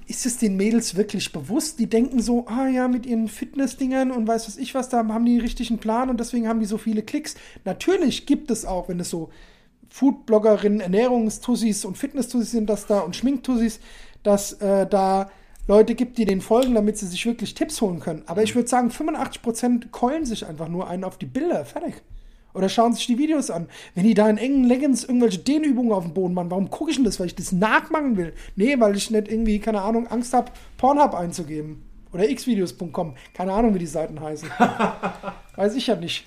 [0.08, 1.80] ist es den Mädels wirklich bewusst?
[1.80, 5.24] Die denken so, ah ja, mit ihren Fitnessdingern und weiß was ich was, da haben
[5.24, 7.36] die einen richtigen Plan und deswegen haben die so viele Klicks.
[7.64, 9.30] Natürlich gibt es auch, wenn es so
[9.88, 13.80] Foodbloggerinnen, Ernährungstussis und Fitnesstussis sind das da und Schminktussis,
[14.22, 15.32] dass äh, da
[15.68, 18.24] Leute gibt, die den folgen, damit sie sich wirklich Tipps holen können.
[18.26, 21.66] Aber ich würde sagen, 85% keulen sich einfach nur einen auf die Bilder.
[21.66, 21.96] Fertig.
[22.54, 23.68] Oder schauen sich die Videos an.
[23.94, 26.98] Wenn die da in engen Leggings irgendwelche Dehnübungen auf dem Boden machen, warum gucke ich
[26.98, 27.20] denn das?
[27.20, 28.34] Weil ich das nachmachen will?
[28.56, 31.84] Nee, weil ich nicht irgendwie, keine Ahnung, Angst habe, Pornhub einzugeben.
[32.14, 33.16] Oder xvideos.com.
[33.34, 34.50] Keine Ahnung, wie die Seiten heißen.
[35.56, 36.26] Weiß ich ja nicht.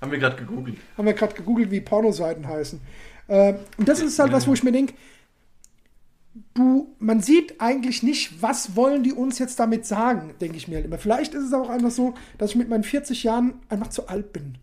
[0.00, 0.76] Haben wir gerade gegoogelt.
[0.98, 2.80] Haben wir gerade gegoogelt, wie Pornoseiten heißen.
[3.28, 4.94] Äh, und das ist halt was, wo ich mir denke,
[6.54, 10.76] du, man sieht eigentlich nicht, was wollen die uns jetzt damit sagen, denke ich mir
[10.76, 10.98] halt immer.
[10.98, 14.32] Vielleicht ist es auch einfach so, dass ich mit meinen 40 Jahren einfach zu alt
[14.32, 14.58] bin.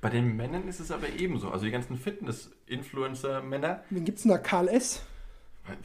[0.00, 1.50] Bei den Männern ist es aber ebenso.
[1.50, 3.82] Also die ganzen Fitness-Influencer-Männer.
[3.90, 4.38] Wen gibt's denn da?
[4.38, 5.02] Karl S.,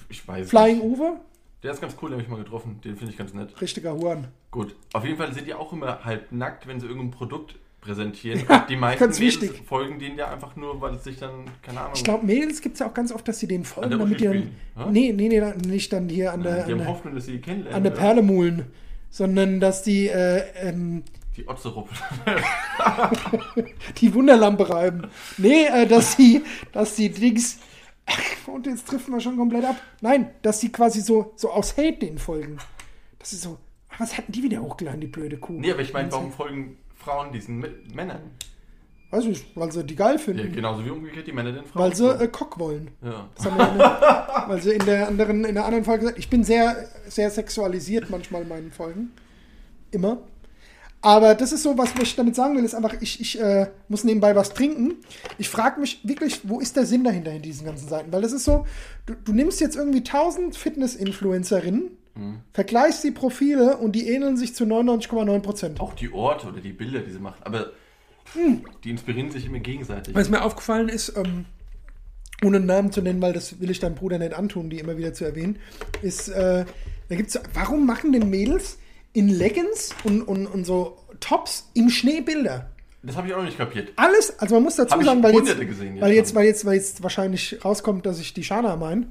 [0.09, 0.99] Ich weiß Flying nicht.
[0.99, 1.19] Uwe,
[1.61, 2.81] Der ist ganz cool, den habe ich mal getroffen.
[2.83, 3.59] Den finde ich ganz nett.
[3.61, 4.27] richtiger Huren.
[4.49, 4.75] Gut.
[4.93, 8.41] Auf jeden Fall sind die auch immer halb nackt, wenn sie irgendein Produkt präsentieren.
[8.47, 9.61] Und die meisten ganz Mädels wichtig.
[9.65, 11.93] folgen denen ja einfach nur, weil es sich dann, keine Ahnung.
[11.95, 14.25] Ich glaube, Mädels gibt es ja auch ganz oft, dass sie denen folgen, damit die
[14.25, 14.51] dann.
[14.91, 17.41] Nee, nee, nee, nicht dann hier an der, die an haben Hoffnung, dass sie die
[17.41, 17.75] kennenlernen.
[17.75, 17.91] an der?
[17.91, 18.65] Perle.
[19.09, 21.03] Sondern dass die äh, ähm,
[21.35, 21.89] Die Otzerup.
[24.01, 25.07] die Wunderlampe reiben.
[25.37, 27.59] Nee, äh, dass sie, dass die Dings.
[28.05, 29.77] Ach, und jetzt trifft wir schon komplett ab.
[30.01, 32.57] Nein, dass sie quasi so, so aus Hate denen folgen.
[33.19, 33.57] Das ist so.
[33.97, 35.53] Was hatten die wieder hochgeladen, die blöde Kuh?
[35.53, 38.19] nee, aber ich meine, warum folgen Frauen diesen M Männern?
[39.09, 40.51] Weiß ich, weil sie die geil Ja, finden.
[40.51, 41.81] genauso wie umgekehrt die Männer den Frauen.
[41.83, 42.91] Weil sie äh, Cock wollen.
[43.01, 43.29] ja.
[43.35, 46.19] Das haben wir in der, weil sie in der anderen, in der anderen Folge gesagt
[46.19, 46.75] ich bin sehr,
[47.07, 49.11] sehr sexualisiert manchmal in meinen Folgen.
[49.91, 50.17] Immer.
[51.01, 54.03] Aber das ist so, was ich damit sagen will, ist einfach, ich, ich äh, muss
[54.03, 54.95] nebenbei was trinken.
[55.37, 58.11] Ich frage mich wirklich, wo ist der Sinn dahinter in diesen ganzen Seiten?
[58.11, 58.65] Weil das ist so,
[59.05, 62.41] du, du nimmst jetzt irgendwie 1000 Fitness-Influencerinnen, Mhm.
[62.53, 65.79] vergleichst die Profile und die ähneln sich zu 99,9 Prozent.
[65.79, 67.41] Auch die Orte oder die Bilder, die sie machen.
[67.43, 67.71] Aber
[68.33, 68.65] Hm.
[68.83, 70.13] die inspirieren sich immer gegenseitig.
[70.13, 71.45] Was mir aufgefallen ist, ähm,
[72.43, 74.97] ohne einen Namen zu nennen, weil das will ich deinem Bruder nicht antun, die immer
[74.97, 75.57] wieder zu erwähnen,
[76.01, 76.65] ist, äh,
[77.09, 78.77] da gibt's, warum machen denn Mädels
[79.13, 82.69] in Leggings und, und, und so Tops im Schnee Bilder.
[83.01, 83.93] Das habe ich auch noch nicht kapiert.
[83.95, 86.75] Alles, also man muss dazu sagen, weil jetzt, gesehen jetzt weil, jetzt, weil, jetzt, weil
[86.75, 89.07] jetzt wahrscheinlich rauskommt, dass ich die Shana meine,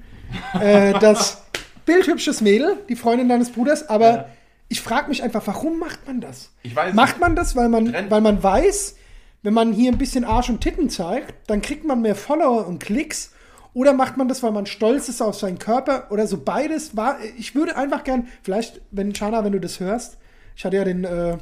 [0.60, 1.45] äh, das
[1.87, 4.29] bildhübsches Mädel, die Freundin deines Bruders, aber Ja.
[4.68, 6.51] ich frage mich einfach, warum macht man das?
[6.62, 7.20] Ich weiß Macht nicht.
[7.20, 8.11] man das, weil man, Trend.
[8.11, 8.96] weil man weiß,
[9.42, 12.81] wenn man hier ein bisschen Arsch und Titten zeigt, dann kriegt man mehr Follower und
[12.83, 13.33] Klicks?
[13.75, 16.07] Oder macht man das, weil man stolz ist auf seinen Körper?
[16.11, 17.18] Oder so beides war.
[17.38, 20.16] Ich würde einfach gern, vielleicht, wenn Shana, wenn du das hörst,
[20.57, 21.37] ich hatte ja den äh,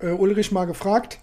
[0.00, 1.20] äh, Ulrich mal gefragt,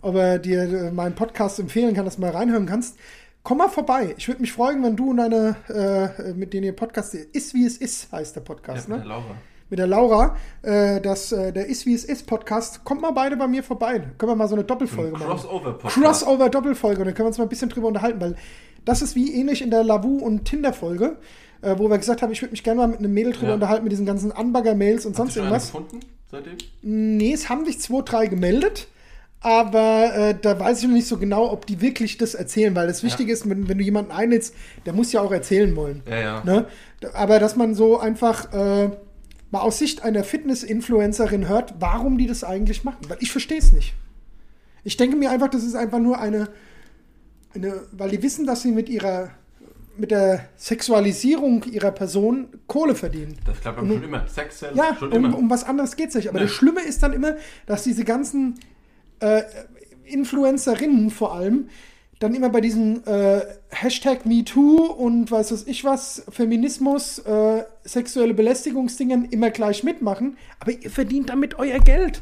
[0.00, 2.96] ob er dir äh, meinen Podcast empfehlen kann, dass du mal reinhören kannst.
[3.42, 4.14] Komm mal vorbei.
[4.18, 7.64] Ich würde mich freuen, wenn du und deine, äh, mit denen ihr Podcast, ist wie
[7.64, 9.04] es ist, heißt der Ja, Podcast, mit ne?
[9.04, 9.34] der Laura.
[9.70, 12.84] mit der Laura, äh, das, äh, der Ist wie es ist Podcast.
[12.84, 14.00] Kommt mal beide bei mir vorbei.
[14.18, 15.26] Können wir mal so eine Doppelfolge machen.
[15.26, 15.94] Crossover-Podcast.
[15.94, 18.36] Crossover Doppelfolge und dann können wir uns mal ein bisschen drüber unterhalten, weil
[18.84, 21.16] das ist wie ähnlich in der Lavu und Tinder Folge,
[21.62, 23.54] äh, wo wir gesagt haben, ich würde mich gerne mal mit einem Mädel drüber Ja.
[23.54, 25.66] unterhalten mit diesen ganzen Anbagger-Mails und Hast du sonst irgendwas.
[25.66, 26.56] gefunden seitdem?
[26.82, 28.88] Nee, es haben sich zwei, drei gemeldet.
[29.40, 32.88] Aber äh, da weiß ich noch nicht so genau, ob die wirklich das erzählen, weil
[32.88, 34.52] das Wichtige ist, wenn, wenn du jemanden einlädst,
[34.84, 36.02] der muss ja auch erzählen wollen.
[36.08, 36.44] Ja, ja.
[36.44, 36.66] Ne?
[37.14, 38.90] Aber dass man so einfach äh,
[39.52, 42.98] mal aus Sicht einer Fitness-Influencerin hört, warum die das eigentlich machen.
[43.08, 43.94] Weil ich verstehe es nicht.
[44.82, 46.48] Ich denke mir einfach, das ist einfach nur eine,
[47.54, 49.30] eine, weil die wissen, dass sie mit ihrer,
[49.96, 53.36] mit der Sexualisierung ihrer Person Kohle verdienen.
[53.44, 54.26] Das klappt aber schon immer.
[54.26, 55.38] Sex sells Ja, schon um, immer.
[55.38, 56.28] um was anderes geht es nicht.
[56.28, 56.46] Aber Nee.
[56.46, 58.54] das Schlimme ist dann immer, dass diese ganzen
[59.20, 59.42] äh,
[60.04, 61.68] Influencerinnen vor allem
[62.18, 68.34] dann immer bei diesen äh, Hashtag MeToo und weiß was ich was, Feminismus, äh, sexuelle
[68.34, 70.36] Belästigungsdingen immer gleich mitmachen.
[70.58, 72.20] Aber ihr verdient damit euer Geld.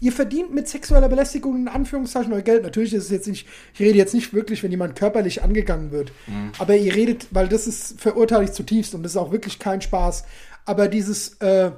[0.00, 2.62] Ihr verdient mit sexueller Belästigung in Anführungszeichen euer Geld.
[2.62, 6.12] Natürlich ist es jetzt nicht, ich rede jetzt nicht wirklich, wenn jemand körperlich angegangen wird.
[6.58, 9.80] Aber ihr redet, weil das ist, verurteile ich zutiefst und das ist auch wirklich kein
[9.80, 10.24] Spaß.
[10.64, 11.70] Aber dieses, äh,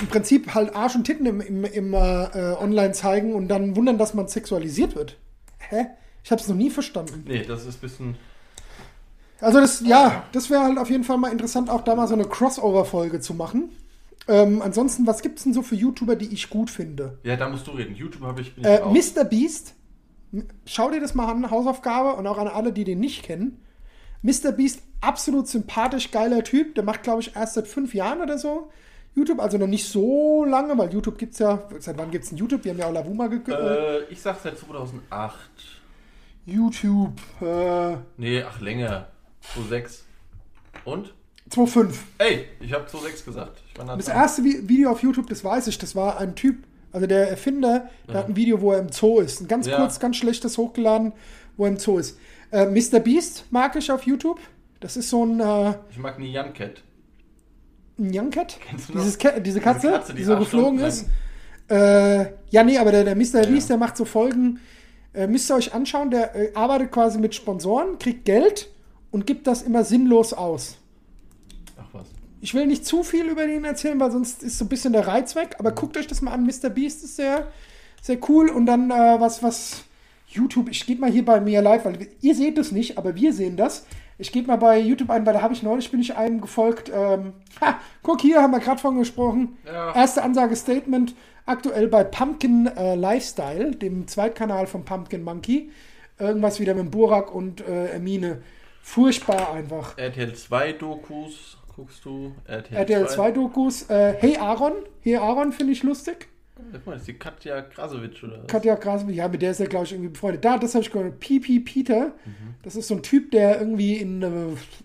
[0.00, 1.96] im Prinzip halt Arsch und Titten im, im, im äh,
[2.60, 5.16] Online zeigen und dann wundern, dass man sexualisiert wird.
[5.58, 5.86] Hä?
[6.22, 7.24] Ich habe es noch nie verstanden.
[7.26, 8.16] Nee, das ist ein bisschen.
[9.40, 12.14] Also das, ja, das wäre halt auf jeden Fall mal interessant, auch da mal so
[12.14, 13.70] eine Crossover-Folge zu machen.
[14.28, 17.18] Ähm, ansonsten, was gibt's denn so für YouTuber, die ich gut finde?
[17.22, 17.94] Ja, da musst du reden.
[17.94, 18.54] YouTube habe ich.
[18.54, 19.14] bin ich Äh, raus.
[19.14, 19.24] Mr.
[19.24, 19.74] Beast,
[20.64, 23.62] schau dir das mal an, Hausaufgabe und auch an alle, die den nicht kennen.
[24.22, 24.50] Mr.
[24.52, 26.74] Beast, absolut sympathisch, geiler Typ.
[26.74, 28.70] Der macht, glaube ich, erst seit fünf Jahren oder so
[29.16, 32.62] YouTube, also noch nicht so lange, weil YouTube gibt's ja, seit wann gibt's denn YouTube?
[32.64, 35.32] Wir haben ja auch Lavuma ge äh, ich sag seit 2008.
[36.44, 39.08] YouTube, äh, Nee, ach, länger.
[39.54, 40.04] 2006.
[40.84, 41.12] Und?
[41.50, 41.94] 2.5.
[42.18, 43.62] Ey, ich habe 2006 gesagt.
[43.96, 47.30] Das erste Vi- Video auf YouTube, das weiß ich, das war ein Typ, also der
[47.30, 49.40] Erfinder, der hat ein Video, wo er im Zoo ist.
[49.40, 49.76] Ein ganz Ja.
[49.78, 51.12] kurz, ganz schlechtes hochgeladen,
[51.56, 52.18] wo er im Zoo ist.
[52.52, 53.00] Äh, Mr.
[53.00, 54.38] Beast mag ich auf YouTube.
[54.80, 56.82] Das ist so ein, äh, Ich mag nie Jan Cat.
[57.98, 58.58] Ein Young Cat.
[58.92, 61.06] Dieses Cat diese Katze, Katze, die, die so geflogen ist.
[61.68, 63.42] Äh, ja, nee, aber der, der Mr.
[63.42, 63.46] Ja.
[63.46, 64.60] Beast, der macht so Folgen.
[65.12, 68.68] Äh, müsst ihr euch anschauen, der äh, arbeitet quasi mit Sponsoren, kriegt Geld
[69.10, 70.76] und gibt das immer sinnlos aus.
[71.78, 72.06] Ach was.
[72.40, 75.06] Ich will nicht zu viel über den erzählen, weil sonst ist so ein bisschen der
[75.06, 75.56] Reiz weg.
[75.58, 76.44] Aber guckt euch das mal an.
[76.44, 76.68] Mr.
[76.68, 77.48] Beast ist sehr,
[78.02, 78.50] sehr cool.
[78.50, 79.84] Und dann äh, was, was
[80.28, 80.68] YouTube.
[80.70, 83.56] Ich gebe mal hier bei mir live, weil ihr seht es nicht, aber wir sehen
[83.56, 83.86] das.
[84.18, 86.90] Ich gebe mal bei YouTube ein, weil da habe ich neulich bin ich einem gefolgt.
[86.94, 89.58] Ähm, ha, guck hier, haben wir gerade von gesprochen.
[89.66, 89.94] Ja.
[89.94, 91.14] Erste Ansage Statement.
[91.44, 95.70] Aktuell bei Pumpkin äh, Lifestyle, dem Zweitkanal von Pumpkin Monkey.
[96.18, 98.42] Irgendwas wieder mit Burak und äh, Hermine.
[98.82, 99.98] Furchtbar einfach.
[99.98, 102.34] RTL 2 Dokus guckst du?
[102.46, 103.88] RTL, RTL 2 Dokus.
[103.90, 104.72] Äh, hey Aaron.
[105.02, 106.28] Hey Aaron finde ich lustig.
[106.72, 108.46] Guck mal, das ist die Katja Krasowitsch oder was?
[108.48, 110.44] Katja Krasowitsch, ja, mit der ist er, glaube ich, irgendwie befreundet.
[110.44, 111.20] Da, das habe ich gehört.
[111.20, 112.12] Pipi Peter.
[112.62, 114.28] Das ist so ein Typ, der irgendwie in äh,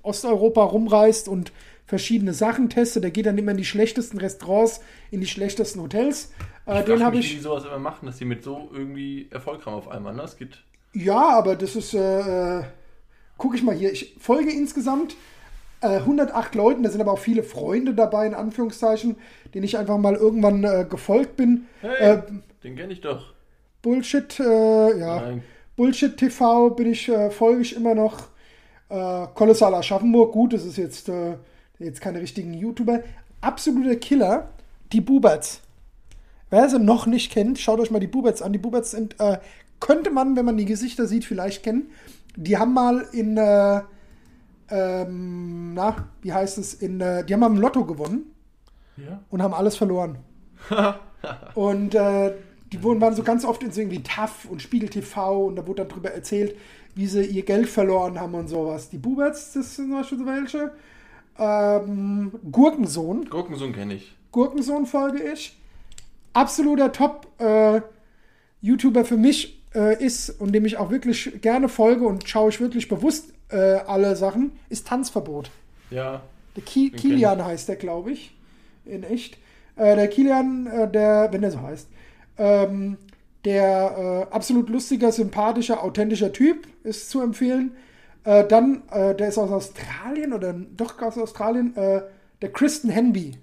[0.03, 1.51] Osteuropa rumreist und
[1.85, 3.03] verschiedene Sachen testet.
[3.03, 6.31] Der geht dann immer in die schlechtesten Restaurants, in die schlechtesten Hotels.
[6.65, 7.31] Äh, Ich den habe ich.
[7.31, 10.13] Wie die sowas immer machen, dass die mit so irgendwie Erfolg haben auf einmal.
[10.13, 10.23] Ne?
[10.23, 10.59] Es geht.
[10.93, 12.63] Ja, aber das ist, äh, äh,
[13.37, 15.15] guck ich mal hier, ich folge insgesamt
[15.81, 19.15] äh, 108 Leuten, da sind aber auch viele Freunde dabei, in Anführungszeichen,
[19.53, 21.65] denen ich einfach mal irgendwann äh, gefolgt bin.
[21.81, 22.21] Hey, Äh,
[22.63, 23.33] den kenne ich doch.
[23.81, 25.43] Bullshit, äh, ja, Nein.
[25.75, 28.27] Bullshit TV bin ich, äh, folge ich immer noch.
[28.89, 31.35] Äh, Kolossal Aschaffenburg, gut, das ist jetzt, äh,
[31.79, 33.01] jetzt keine richtigen YouTuber.
[33.41, 34.49] Absoluter Killer,
[34.93, 35.61] die Buberts.
[36.51, 38.51] Wer sie noch nicht kennt, schaut euch mal die Buberts an.
[38.53, 39.39] Die Buberts sind, äh,
[39.79, 41.89] könnte man, wenn man die Gesichter sieht, vielleicht kennen.
[42.35, 43.39] Die haben mal in,
[44.71, 48.33] ähm, na, wie heißt es, in, äh, die haben im Lotto gewonnen
[48.97, 49.21] Ja?
[49.29, 50.17] und haben alles verloren.
[51.55, 52.33] und äh,
[52.71, 55.67] die wurden, waren so ganz oft in so irgendwie TAF und Spiegel TV und da
[55.67, 56.55] wurde dann drüber erzählt,
[56.95, 58.89] wie sie ihr Geld verloren haben und sowas.
[58.89, 60.71] Die Buberts, das sind zum Beispiel so welche.
[61.37, 63.29] Ähm, Gurkensohn.
[63.29, 64.15] Gurkensohn kenne ich.
[64.31, 65.57] Gurkensohn folge ich.
[66.33, 72.49] Absoluter Top-YouTuber für mich äh, ist und dem ich auch wirklich gerne folge und schaue
[72.49, 75.51] ich wirklich bewusst äh, alle Sachen, ist Tanzverbot.
[75.89, 76.21] Ja.
[76.55, 78.35] Der Ki Kilian heißt der, glaube ich.
[78.85, 79.37] In echt.
[79.75, 81.87] Äh, der Kilian, äh, der, wenn der so heißt,
[82.37, 82.97] ähm,
[83.45, 87.71] der äh, absolut lustiger, sympathischer, authentischer Typ ist zu empfehlen.
[88.23, 93.37] Äh, dann, äh, der ist aus Australien oder doch aus Australien, der Kristen Henby.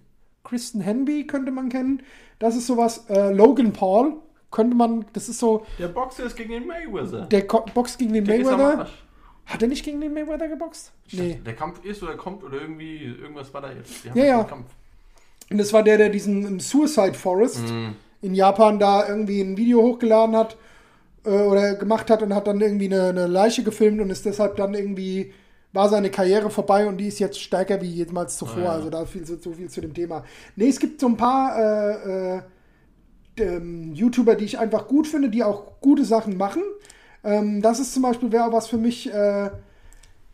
[0.45, 2.03] Kristen Henby könnte man kennen.
[2.39, 4.17] Das ist sowas, äh, Logan Paul
[4.51, 7.27] könnte man, das ist so, Der Boxer ist gegen den Mayweather.
[7.27, 8.79] der Ko Box gegen den Der ist am Mayweather.
[8.81, 9.05] Arsch.
[9.49, 10.93] Hat er nicht gegen den Mayweather geboxt?
[11.07, 11.31] Ich Nee.
[11.31, 14.05] dachte, Der Kampf ist oder kommt oder irgendwie, irgendwas war da jetzt.
[14.05, 14.45] Die Ja, jetzt ja.
[14.45, 14.67] Kampf.
[15.51, 17.97] Und das war der, der diesen im Suicide Forest Mhm.
[18.21, 20.57] in Japan da irgendwie ein Video hochgeladen hat
[21.25, 24.57] äh, oder gemacht hat und hat dann irgendwie eine, eine Leiche gefilmt und ist deshalb
[24.57, 25.33] dann irgendwie,
[25.73, 28.59] war seine Karriere vorbei und die ist jetzt stärker wie jemals zuvor.
[28.59, 28.71] Ah, ja.
[28.73, 30.25] Also da viel, so, so viel zu dem Thema.
[30.57, 32.43] Nee, es gibt so ein paar äh,
[33.39, 33.59] äh,
[33.95, 36.63] YouTuber, die ich einfach gut finde, die auch gute Sachen machen.
[37.25, 39.51] Ähm, das ist zum Beispiel, wäre auch was für mich äh,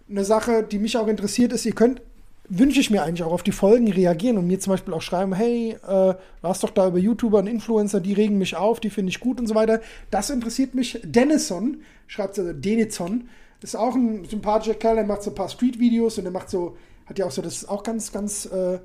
[0.08, 1.64] eine Sache, die mich auch interessiert ist.
[1.64, 2.02] Ihr könnt,
[2.48, 5.34] wünsche ich mir eigentlich auch auf die Folgen reagieren und mir zum Beispiel auch schreiben,
[5.34, 9.10] hey, äh, hast doch da über YouTuber und Influencer, die regen mich auf, die finde
[9.10, 9.80] ich gut und so weiter.
[10.10, 11.00] Das interessiert mich.
[11.02, 13.28] Dennison, schreibt also Denison,
[13.62, 16.76] ist auch ein sympathischer Kerl, der macht so ein paar Street-Videos und der macht so,
[17.06, 18.78] hat ja auch so, das ist auch ganz, ganz äh,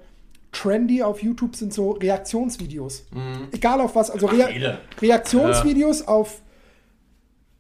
[0.54, 3.06] trendy auf YouTube, sind so Reaktionsvideos.
[3.52, 4.78] Egal auf was, also Rea.
[5.02, 6.42] Reaktionsvideos auf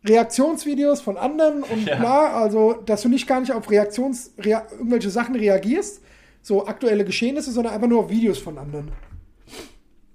[0.06, 1.98] Reaktionsvideos von anderen und Ja.
[1.98, 6.02] bla, also dass du nicht gar nicht auf Reaktions rea irgendwelche Sachen reagierst,
[6.42, 8.92] so aktuelle Geschehnisse, sondern einfach nur auf Videos von anderen.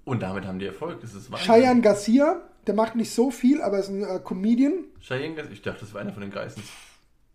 [0.05, 1.01] Und damit haben die Erfolg.
[1.01, 1.47] Das ist Wahnsinn.
[1.53, 4.85] Cheyenne Garcia, der macht nicht so viel, aber ist ein äh, Comedian.
[5.01, 6.65] Cheyenne, ich dachte, das war einer von den Geissens.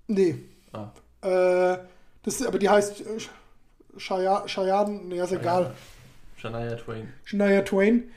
[0.06, 0.36] Nee.
[0.72, 0.90] Ah.
[1.22, 1.78] Äh,
[2.22, 5.74] das, aber die heißt äh, Cheyenne, nee, ist egal.
[6.36, 7.08] Shania Twain.
[7.24, 8.10] Shania Twain.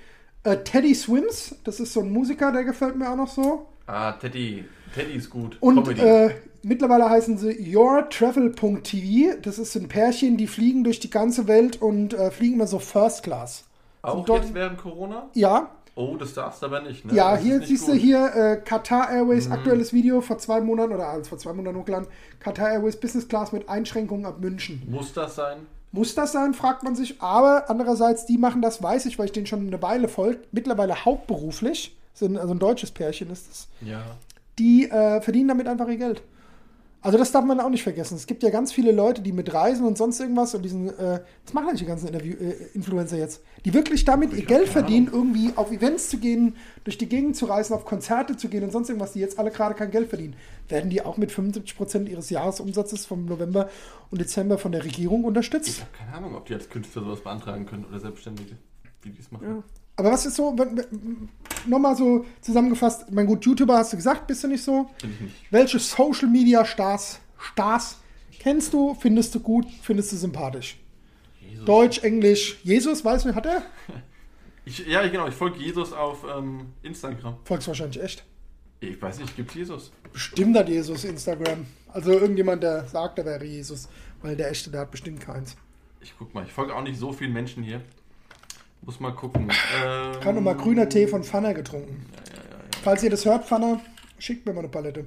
[0.43, 3.67] Äh, Teddy Swims, das ist so ein Musiker, der gefällt mir auch noch so.
[3.87, 4.65] Ah, Teddy.
[4.93, 5.57] Teddy ist gut.
[5.59, 9.37] Und äh, mittlerweile heißen sie yourtravel.tv.
[9.41, 12.79] Das ist ein Pärchen, die fliegen durch die ganze Welt und äh, fliegen immer so
[12.79, 13.63] First Class.
[14.01, 15.29] Auch dort- jetzt während Corona?
[15.33, 17.13] Ja, Oh, das darfst du aber nicht, ne?
[17.13, 18.01] ja, Das hier siehst du gut.
[18.01, 18.03] Mhm.
[18.03, 22.07] hier äh, Qatar Airways aktuelles Video vor zwei Monaten oder als vor zwei Monaten hochgeladen.
[22.39, 24.81] Qatar Airways Business Class mit Einschränkungen ab München.
[24.89, 25.67] Muss das sein?
[25.93, 27.21] Muss das sein, fragt man sich.
[27.21, 31.05] Aber andererseits, die machen das, weiß ich, weil ich denen schon eine Weile folgt, mittlerweile
[31.05, 31.95] hauptberuflich.
[32.15, 33.67] Sind, also ein deutsches Pärchen ist es.
[33.81, 34.03] Ja.
[34.59, 36.21] die äh, verdienen damit einfach ihr Geld.
[37.03, 38.15] Also das darf man auch nicht vergessen.
[38.15, 41.19] Es gibt ja ganz viele Leute, die mit Reisen und sonst irgendwas und diesen, äh,
[41.43, 43.41] was machen eigentlich die ganzen Interview äh, Influencer jetzt?
[43.65, 47.35] Die wirklich damit ihr hab Geld verdienen, irgendwie auf Events zu gehen, durch die Gegend
[47.35, 50.07] zu reisen, auf Konzerte zu gehen und sonst irgendwas, die jetzt alle gerade kein Geld
[50.07, 50.37] verdienen.
[50.69, 53.69] Werden die auch mit 75% ihres Jahresumsatzes vom November
[54.09, 55.81] und Dezember von der Regierung Ich unterstützt?
[55.81, 58.55] habe keine Ahnung, ob die als Künstler sowas beantragen können oder Selbstständige,
[59.01, 59.45] wie die es machen.
[59.45, 59.63] Ja.
[59.95, 60.55] Aber was ist so,
[61.67, 64.89] nochmal so zusammengefasst, mein gut, YouTuber hast du gesagt, bist du nicht so?
[64.97, 65.35] Finde ich nicht.
[65.51, 67.97] Welche Social Media Stars, Stars
[68.39, 70.79] kennst du, findest du gut, findest du sympathisch?
[71.39, 71.65] Jesus.
[71.65, 73.63] Deutsch, Englisch, Jesus, weißt du, hat er?
[74.65, 77.35] Ich, ja, genau, ich folge Jesus auf ähm, Instagram.
[77.43, 78.23] Folgst wahrscheinlich echt.
[78.79, 79.91] Ich weiß nicht, gibt Jesus?
[80.13, 81.65] Bestimmt hat Jesus Instagram.
[81.89, 83.89] Also irgendjemand, der sagt, er wäre Jesus.
[84.21, 85.57] Weil der echte, der hat bestimmt keins.
[85.99, 87.81] Ich guck mal, ich folge auch nicht so vielen Menschen hier.
[88.85, 89.49] Muss mal gucken.
[89.85, 92.05] Ähm, Kann nur mal grüner Tee von Pfanner getrunken.
[92.83, 93.79] Falls ihr das hört, Pfanner,
[94.19, 95.05] schickt mir mal eine Palette.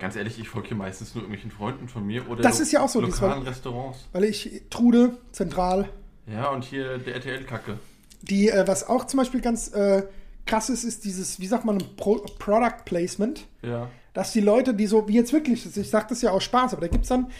[0.00, 2.82] Ganz ehrlich, ich folge hier meistens nur irgendwelchen Freunden von mir oder Das ist ja
[2.82, 4.08] auch so, lokalen war- Restaurants.
[4.12, 5.88] Weil ich, Trude, zentral,
[6.26, 7.78] Ja, und hier der RTL-Kacke.
[8.22, 10.02] die, äh, was auch zum Beispiel ganz äh,
[10.46, 13.46] krass ist, ist dieses, wie sagt man, Pro Product Placement.
[13.62, 13.88] Ja.
[14.14, 16.82] dass die Leute, die so, wie jetzt wirklich, ich sage das ja aus Spaß, aber
[16.82, 17.30] da gibt es dann,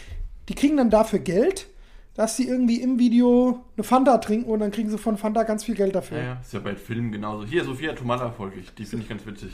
[0.49, 1.67] die kriegen dann dafür Geld,
[2.15, 5.63] dass sie irgendwie im Video eine Fanta trinken und dann kriegen sie von Fanta ganz
[5.65, 6.17] viel Geld dafür.
[6.17, 7.45] Ja, ja, ist ja bei Filmen genauso.
[7.45, 8.73] Hier, Sophia Tomala folge ich.
[8.73, 9.53] Die finde ich ganz witzig.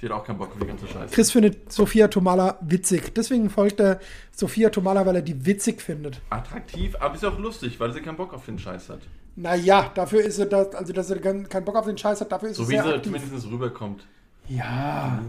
[0.00, 1.14] Die hat auch keinen Bock auf die ganze Scheiße.
[1.14, 3.14] Chris findet Sophia Tomala witzig.
[3.14, 3.98] Deswegen folgt er
[4.30, 6.20] Sophia Tomala, weil er die witzig findet.
[6.28, 9.00] Attraktiv, aber ist auch lustig, weil sie keinen Bock auf den Scheiß hat.
[9.36, 12.50] Naja, dafür ist er, das, also dass er keinen Bock auf den Scheiß hat, dafür
[12.50, 13.12] ist So wie sehr sie aktiv.
[13.12, 14.06] zumindest rüberkommt.
[14.48, 15.22] Ja.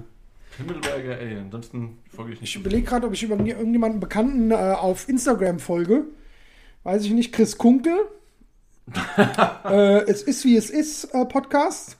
[0.58, 2.50] Himmelberger, ey, ansonsten folge ich nicht.
[2.56, 6.06] Ich überlege gerade, ob ich irgendjemanden Bekannten äh, auf Instagram folge.
[6.88, 7.98] Weiß ich nicht, Chris Kunkel.
[9.66, 11.98] äh, es ist wie es ist, äh, Podcast.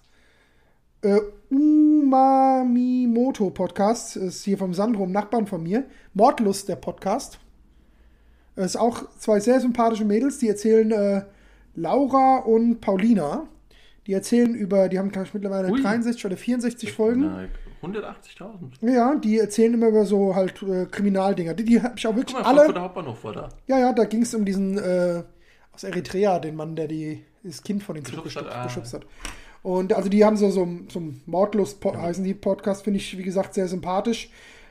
[1.02, 1.20] Äh,
[1.50, 5.84] Umamimoto Podcast ist hier vom Sandro, einem Nachbarn von mir.
[6.14, 7.38] Mordlust, der Podcast.
[8.56, 11.26] Es ist auch zwei sehr sympathische Mädels, die erzählen äh,
[11.76, 13.46] Laura und Paulina.
[14.06, 15.82] Die erzählen über, die haben glaube ich mittlerweile Ui.
[15.82, 17.24] 63 oder 64 Folgen.
[17.24, 17.50] Na,
[17.84, 18.94] 180.000.
[18.94, 21.54] Ja, die erzählen immer über so halt äh, Kriminaldinger.
[21.54, 22.60] Die, die habe ich auch wirklich Guck mal, alle.
[22.60, 23.50] Frankfurter Hauptbahnhof war da.
[23.68, 25.24] Ja, ja, da ging es um diesen äh,
[25.72, 28.64] aus Eritrea, den Mann, der die, das Kind von den Zug Geschubst hat, geschubst, ah.
[28.66, 29.06] geschubst hat.
[29.64, 33.24] Und also die haben so, so, so einen Mordlust, heißen die Podcast, finde ich, wie
[33.24, 34.30] gesagt, sehr sympathisch.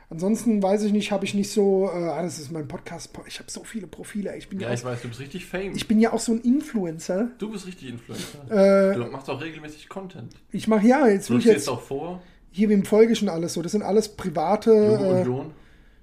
[0.09, 3.41] Ansonsten weiß ich nicht, habe ich nicht so, äh, ah, das ist mein Podcast, ich
[3.41, 4.37] habe so viele Profile.
[4.37, 5.73] Ich bin ja, Ja, auch, ich weiß, du bist richtig fame.
[5.75, 7.31] ich bin ja auch so ein Influencer.
[7.39, 8.93] du bist richtig Influencer.
[8.93, 10.33] Äh, du machst auch regelmäßig Content.
[10.53, 12.23] ich mache ja, jetzt Du ich jetzt, auch vor.
[12.51, 13.63] Hier wem folge ich schon alles so.
[13.63, 15.51] Das sind alles private, Junge äh, Union.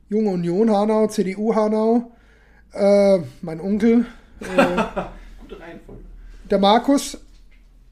[0.10, 2.12] Junge Union Hanau, CDU Hanau,
[2.73, 4.06] äh, mein Onkel,
[4.39, 6.01] Gute Reihenfolge.
[6.49, 7.17] der Markus,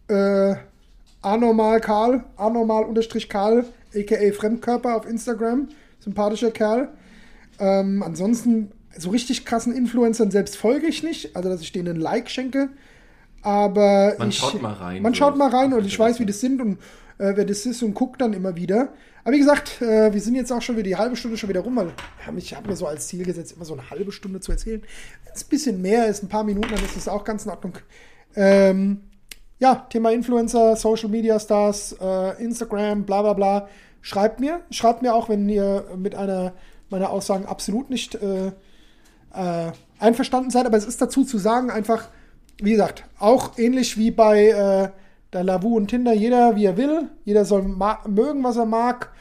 [0.07, 0.55] äh,
[1.21, 6.89] anormal Karl, anormal unterstrich Karl, aka Fremdkörper auf Instagram, sympathischer Kerl.
[7.59, 12.01] Ähm, ansonsten so richtig krassen Influencern selbst folge ich nicht, also dass ich denen ein
[12.01, 12.69] Like schenke.
[13.43, 16.39] Aber Man ich, schaut mal rein, Man schaut mal rein und ich weiß, wie das
[16.39, 16.77] sind und
[17.21, 18.89] äh, wer das ist und guckt dann immer wieder.
[19.23, 21.61] Aber wie gesagt, äh, wir sind jetzt auch schon wieder die halbe Stunde schon wieder
[21.61, 21.91] rum, weil
[22.37, 24.81] ich habe mir so als Ziel gesetzt, immer so eine halbe Stunde zu erzählen.
[25.23, 27.51] Wenn es ein bisschen mehr ist, ein paar Minuten, dann ist das auch ganz in
[27.51, 27.73] Ordnung.
[28.35, 29.01] Ähm,
[29.59, 33.69] ja, Thema Influencer, Social Media Stars, äh, Instagram, bla bla bla.
[34.01, 34.61] Schreibt mir.
[34.71, 36.53] Schreibt mir auch, wenn ihr mit einer
[36.89, 40.65] meiner Aussagen absolut nicht äh, äh, einverstanden seid.
[40.65, 42.07] Aber es ist dazu zu sagen, einfach,
[42.57, 44.91] wie gesagt, auch ähnlich wie bei
[45.33, 49.11] der Lavu und Tinder, jeder wie er will, jeder soll mögen, was er mag,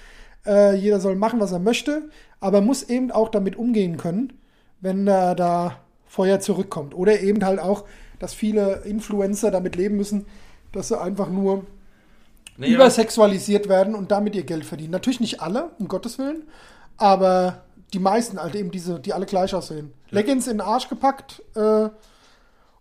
[0.47, 2.09] äh, jeder soll machen, was er möchte,
[2.41, 4.33] aber muss eben auch damit umgehen können,
[4.81, 6.95] wenn äh, da Feuer zurückkommt.
[6.95, 7.85] Oder eben halt auch,
[8.19, 10.27] dass viele Influencer damit leben müssen,
[10.73, 11.65] dass sie einfach nur
[12.57, 14.91] Naja, übersexualisiert werden und damit ihr Geld verdienen.
[14.91, 16.45] Natürlich nicht alle, um Gottes Willen,
[16.97, 19.93] aber die meisten halt eben diese, die alle gleich aussehen.
[20.11, 21.89] Leggings in den Arsch gepackt äh,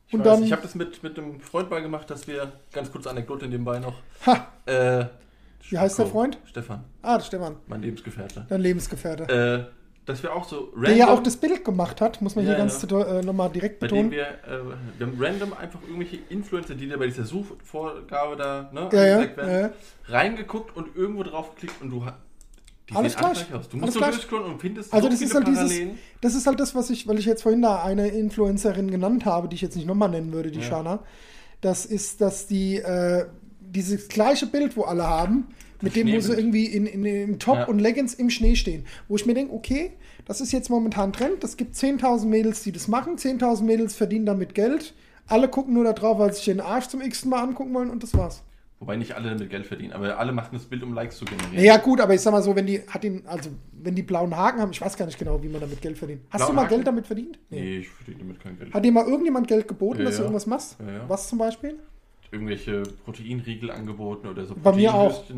[0.10, 0.44] ich und weiß, dann.
[0.44, 3.80] ich habe das mit, mit einem Freund mal gemacht, dass wir, ganz kurz Anekdote nebenbei
[3.80, 3.96] noch.
[4.26, 5.06] ha, Äh,
[5.70, 6.38] Wie heißt der Freund?
[6.46, 8.46] Stefan, ah, Stefan, mein Lebensgefährte.
[8.50, 9.24] dein Lebensgefährte.
[9.72, 12.44] Äh, dass wir auch so random, der ja auch das Bild gemacht hat, muss man
[12.44, 13.20] hier Ja, ganz ja.
[13.20, 14.12] äh, nochmal direkt bei dem betonen.
[14.12, 18.90] wir, äh, wir haben random einfach irgendwelche Influencer, die da bei dieser Suchvorgabe da ne,
[18.92, 19.72] Ja, ja, werden,
[20.08, 22.18] reingeguckt und irgendwo drauf geklickt und du ha-
[22.90, 23.54] die Alles sehen gleich.
[23.54, 23.70] aus.
[23.70, 24.46] Du Alles musst so gleich.
[24.46, 25.98] und findest Also so das ist halt dieses, Parallelen.
[26.22, 29.48] das ist halt das, was ich, weil ich jetzt vorhin da eine Influencerin genannt habe,
[29.50, 30.66] die ich jetzt nicht nochmal nennen würde, die Ja.
[30.66, 31.00] Shana.
[31.62, 33.26] Das ist, dass die äh,
[33.62, 35.48] dieses gleiche Bild, wo alle haben,
[35.82, 37.66] mit dem, wo sie irgendwie in, in, im Top Ja.
[37.66, 38.86] und Leggings im Schnee stehen.
[39.08, 39.92] Wo ich mir denke, okay,
[40.26, 41.44] das ist jetzt momentan Trend.
[41.44, 43.18] Es gibt 10.000 Mädels, die das machen.
[43.18, 44.94] 10.000 Mädels verdienen damit Geld.
[45.28, 47.90] Alle gucken nur da drauf, weil sie sich den Arsch zum x Mal angucken wollen
[47.90, 48.42] und das war's.
[48.80, 51.54] Wobei nicht alle damit Geld verdienen, aber alle machen das Bild, um Likes zu generieren.
[51.56, 54.34] Naja, gut, aber ich sag mal so, wenn die, hat ihn, also, wenn die blauen
[54.36, 56.22] Haken haben, ich weiß gar nicht genau, wie man damit Geld verdient.
[56.30, 56.76] Hast Blauen du mal Haken?
[56.76, 57.40] Geld damit verdient?
[57.50, 58.74] Nee, ich verdiene damit kein Geld.
[58.74, 60.28] Hat dir mal irgendjemand Geld geboten, Ja, dass du ja.
[60.28, 60.78] irgendwas machst?
[60.80, 61.10] Ja, ja.
[61.10, 61.78] Was zum Beispiel?
[62.32, 64.56] Irgendwelche Proteinriegel angeboten oder so.
[64.56, 65.26] Bei mir auch.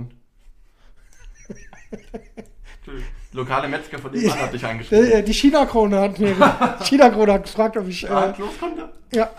[3.34, 5.26] Lokale Metzger von dem Mann hat dich angeschrieben.
[5.26, 6.36] Die China-Krone hat mir
[6.84, 8.90] China-Krone hat gefragt, ob ich, Ah, äh, los konnte.
[9.14, 9.30] ja,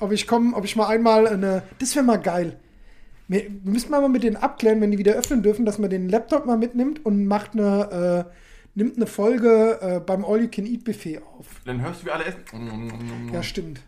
[0.00, 1.62] ob ich komme, ob ich mal einmal eine.
[1.78, 2.58] Das wäre mal geil.
[3.32, 6.10] Wir, wir müssten mal mit denen abklären, wenn die wieder öffnen dürfen, dass man den
[6.10, 8.32] Laptop mal mitnimmt und macht eine, äh,
[8.74, 11.46] nimmt eine Folge äh, beim All-You-Can-Eat-Buffet auf.
[11.64, 13.30] Dann hörst du, wie alle essen.
[13.32, 13.80] Ja, stimmt.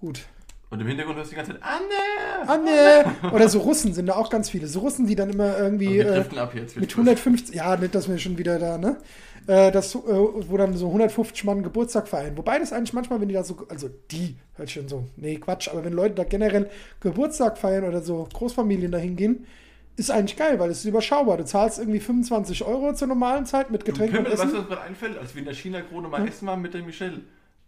[0.00, 0.26] Gut.
[0.72, 2.46] Und im Hintergrund hörst du die ganze Zeit, Anne!
[2.46, 3.30] Ah, ne.
[3.30, 4.66] Oder so Russen sind da auch ganz viele.
[4.66, 5.98] So Russen, die dann immer irgendwie.
[5.98, 6.78] Äh, driften ab jetzt.
[6.78, 8.96] Mit 150, ja, nicht, dass wir schon wieder da, ne?
[9.46, 12.38] Äh, das, äh, wo dann so 150 Mann Geburtstag feiern.
[12.38, 15.68] Wobei das eigentlich manchmal, wenn die da so, also die, hört schon so, nee, Quatsch,
[15.68, 19.46] aber wenn Leute da generell Geburtstag feiern oder so Großfamilien da hingehen,
[19.96, 21.36] ist eigentlich geil, weil es ist überschaubar.
[21.36, 24.56] Du zahlst irgendwie 25 Euro zur normalen Zeit mit Du Getränken und Pimmel, weißt du,
[24.56, 24.66] Essen.
[24.70, 25.18] was mir einfällt?
[25.18, 27.20] Als wir in der China-Krone mal essen waren mit der Michelle.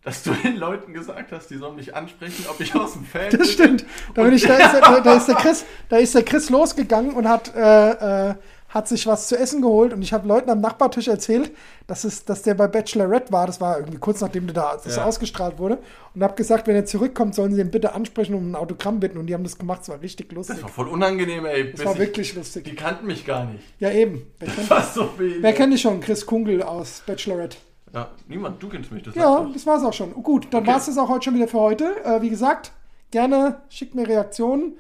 [0.05, 3.31] Dass du den Leuten gesagt hast, die sollen mich ansprechen, ob ich aus dem Fan
[3.31, 3.87] Das stimmt.
[4.15, 6.51] Da, bin ich, da, ist, der- da, da, ist der Chris, da ist der Chris
[6.51, 8.35] losgegangen und hat, äh, äh,
[8.69, 11.53] hat sich was zu essen geholt und ich habe Leuten am Nachbartisch erzählt,
[11.87, 13.47] dass, es, dass der bei Bachelorette war.
[13.47, 15.05] Das war irgendwie kurz nachdem da das Ja.
[15.05, 15.79] ausgestrahlt wurde.
[16.15, 18.99] Und habe gesagt, wenn er zurückkommt, sollen sie ihn bitte ansprechen und um ein Autogramm
[19.01, 19.17] bitten.
[19.17, 19.83] Und die haben das gemacht.
[19.83, 20.57] Es war richtig lustig.
[20.57, 21.71] Das war voll unangenehm, ey.
[21.73, 22.77] Das war ich- wirklich Die lustig.
[22.77, 23.63] kannten mich gar nicht.
[23.79, 24.27] Ja, eben.
[24.41, 25.37] Wer Das kennt, war so wenig.
[25.41, 26.01] wer kennt dich schon?
[26.01, 27.57] Chris Kungel aus Bachelorette.
[27.95, 29.03] Ja, niemand, du kennst mich.
[29.05, 30.13] Das Ja, das war's auch schon.
[30.15, 30.73] Gut, dann Okay.
[30.73, 31.85] war's das auch heute schon wieder für heute.
[32.05, 32.73] Äh, wie gesagt,
[33.11, 34.73] gerne schickt mir Reaktionen.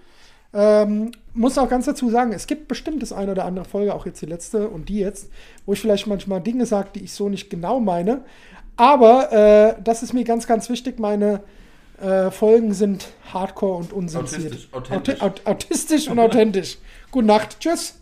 [0.52, 4.06] Ähm, muss auch ganz dazu sagen, es gibt bestimmt das eine oder andere Folge, auch
[4.06, 5.30] jetzt die letzte und die jetzt,
[5.66, 8.22] wo ich vielleicht manchmal Dinge sage, die ich so nicht genau meine.
[8.76, 10.98] Aber äh, das ist mir ganz, ganz wichtig.
[10.98, 11.40] Meine
[12.00, 14.42] äh, Folgen sind hardcore und unsensiert.
[14.52, 15.14] Autistisch, authentisch.
[15.20, 16.78] Auti- aut autistisch und authentisch.
[17.12, 17.58] Gute Nacht.
[17.60, 17.94] Tschüss.